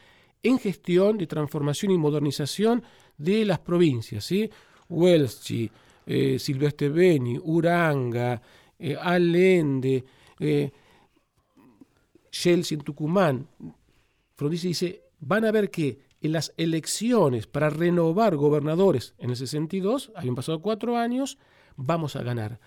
[0.44, 2.84] en gestión de transformación y modernización
[3.18, 4.26] de las provincias.
[4.26, 4.50] ¿sí?
[4.90, 5.72] Huelchi,
[6.06, 8.42] eh, Silvestre Beni, Uranga,
[8.78, 10.04] eh, Allende,
[10.40, 10.72] eh,
[12.30, 13.48] Chelsea en Tucumán.
[14.36, 20.12] Frondizi dice, van a ver que en las elecciones para renovar gobernadores en el 62,
[20.16, 21.38] habían pasado cuatro años,
[21.76, 22.60] vamos a ganar.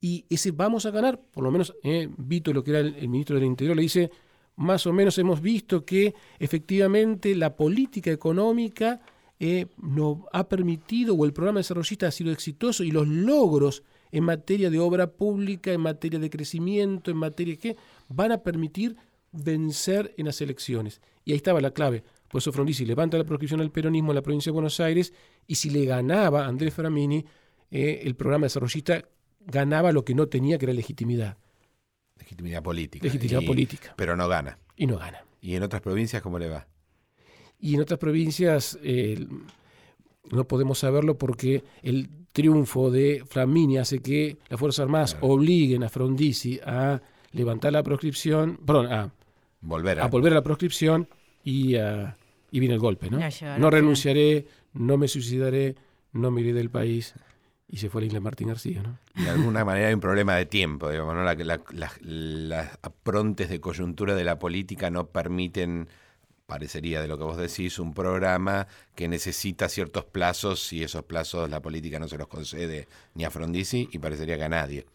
[0.00, 3.36] Y ese vamos a ganar, por lo menos eh, Vito, lo que era el, ministro
[3.36, 4.10] del Interior, le dice,
[4.56, 9.00] más o menos hemos visto que efectivamente la política económica
[9.38, 9.66] eh,
[10.32, 14.78] ha permitido, o el programa desarrollista ha sido exitoso, y los logros en materia de
[14.78, 17.76] obra pública, en materia de crecimiento, en materia que
[18.08, 18.96] van a permitir
[19.32, 21.00] vencer en las elecciones.
[21.24, 22.02] Y ahí estaba la clave.
[22.28, 25.12] Por eso Frondizi levanta la proscripción al peronismo en la provincia de Buenos Aires
[25.46, 27.24] y si le ganaba Andrés Framini,
[27.70, 29.04] eh, el programa desarrollista
[29.50, 31.36] ganaba lo que no tenía, que era legitimidad.
[32.18, 33.04] Legitimidad política.
[33.04, 33.94] Legitimidad política.
[33.96, 34.58] Pero no gana.
[34.76, 35.24] Y no gana.
[35.40, 36.66] ¿Y en otras provincias cómo le va?
[37.58, 39.26] Y en otras provincias eh,
[40.30, 45.88] no podemos saberlo porque el triunfo de Flamini hace que las Fuerzas Armadas obliguen a
[45.88, 47.00] Frondizi a
[47.32, 49.12] levantar la proscripción, perdón, a
[49.60, 51.08] volver a, volver a la proscripción
[51.44, 53.18] y, y viene el golpe, ¿no?
[53.58, 55.74] No renunciaré, no me suicidaré,
[56.12, 57.14] no me iré del país
[57.72, 58.98] y se fue a la isla Martín García, ¿no?
[59.14, 61.22] De alguna manera hay un problema de tiempo, digamos, ¿no?
[61.22, 65.88] las aprontes de coyuntura de la política no permiten,
[66.46, 68.66] parecería de lo que vos decís, un programa
[68.96, 73.30] que necesita ciertos plazos y esos plazos la política no se los concede ni a
[73.30, 74.86] Frondizi y parecería que a nadie.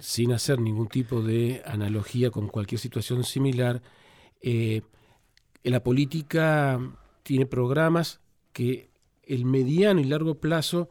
[0.00, 3.80] sin hacer ningún tipo de analogía con cualquier situación similar,
[4.42, 4.82] eh,
[5.62, 6.80] la política
[7.22, 8.20] tiene programas
[8.52, 8.90] que
[9.22, 10.88] el mediano y largo plazo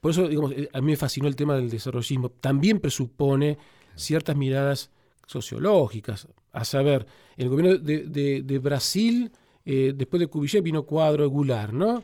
[0.00, 2.30] por eso, digamos, eh, a mí me fascinó el tema del desarrollismo.
[2.30, 3.58] También presupone
[3.96, 4.90] ciertas miradas
[5.26, 6.28] sociológicas.
[6.52, 9.30] A saber, el gobierno de, Brasil,
[9.64, 12.02] eh, después de Kubitschek, vino Cuadro Goulart, ¿no?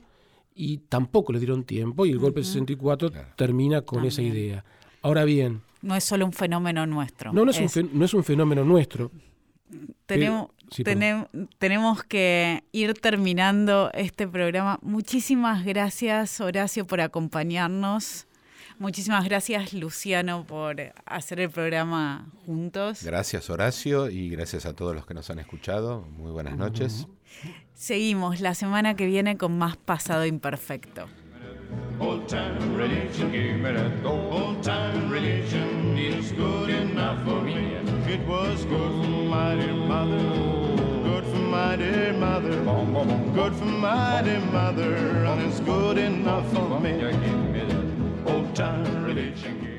[0.55, 4.65] Y tampoco le dieron tiempo y el golpe del 64 termina con esa idea.
[5.03, 5.63] Ahora bien...
[5.83, 7.33] No es solo un fenómeno nuestro.
[7.33, 9.11] No, no es, Un, no es un fenómeno nuestro.
[10.07, 10.51] Tenemos,
[11.59, 14.79] tenemos que ir terminando este programa.
[14.83, 18.27] Muchísimas gracias, Horacio, por acompañarnos.
[18.79, 23.05] Muchísimas gracias, Luciano, por hacer el programa juntos.
[23.05, 26.03] Gracias, Horacio, y gracias a todos los que nos han escuchado.
[26.17, 27.07] Muy buenas noches.
[27.75, 31.09] Seguimos la semana que viene con más Pasado Imperfecto.
[32.01, 37.75] Old time religion gave me that old time religion is good enough for me.
[38.07, 40.19] It was good for my dear mother,
[41.05, 42.63] good for my dear mother,
[43.33, 44.95] good for my dear mother,
[45.25, 46.93] and it's good enough for me.
[48.27, 49.74] Old time religion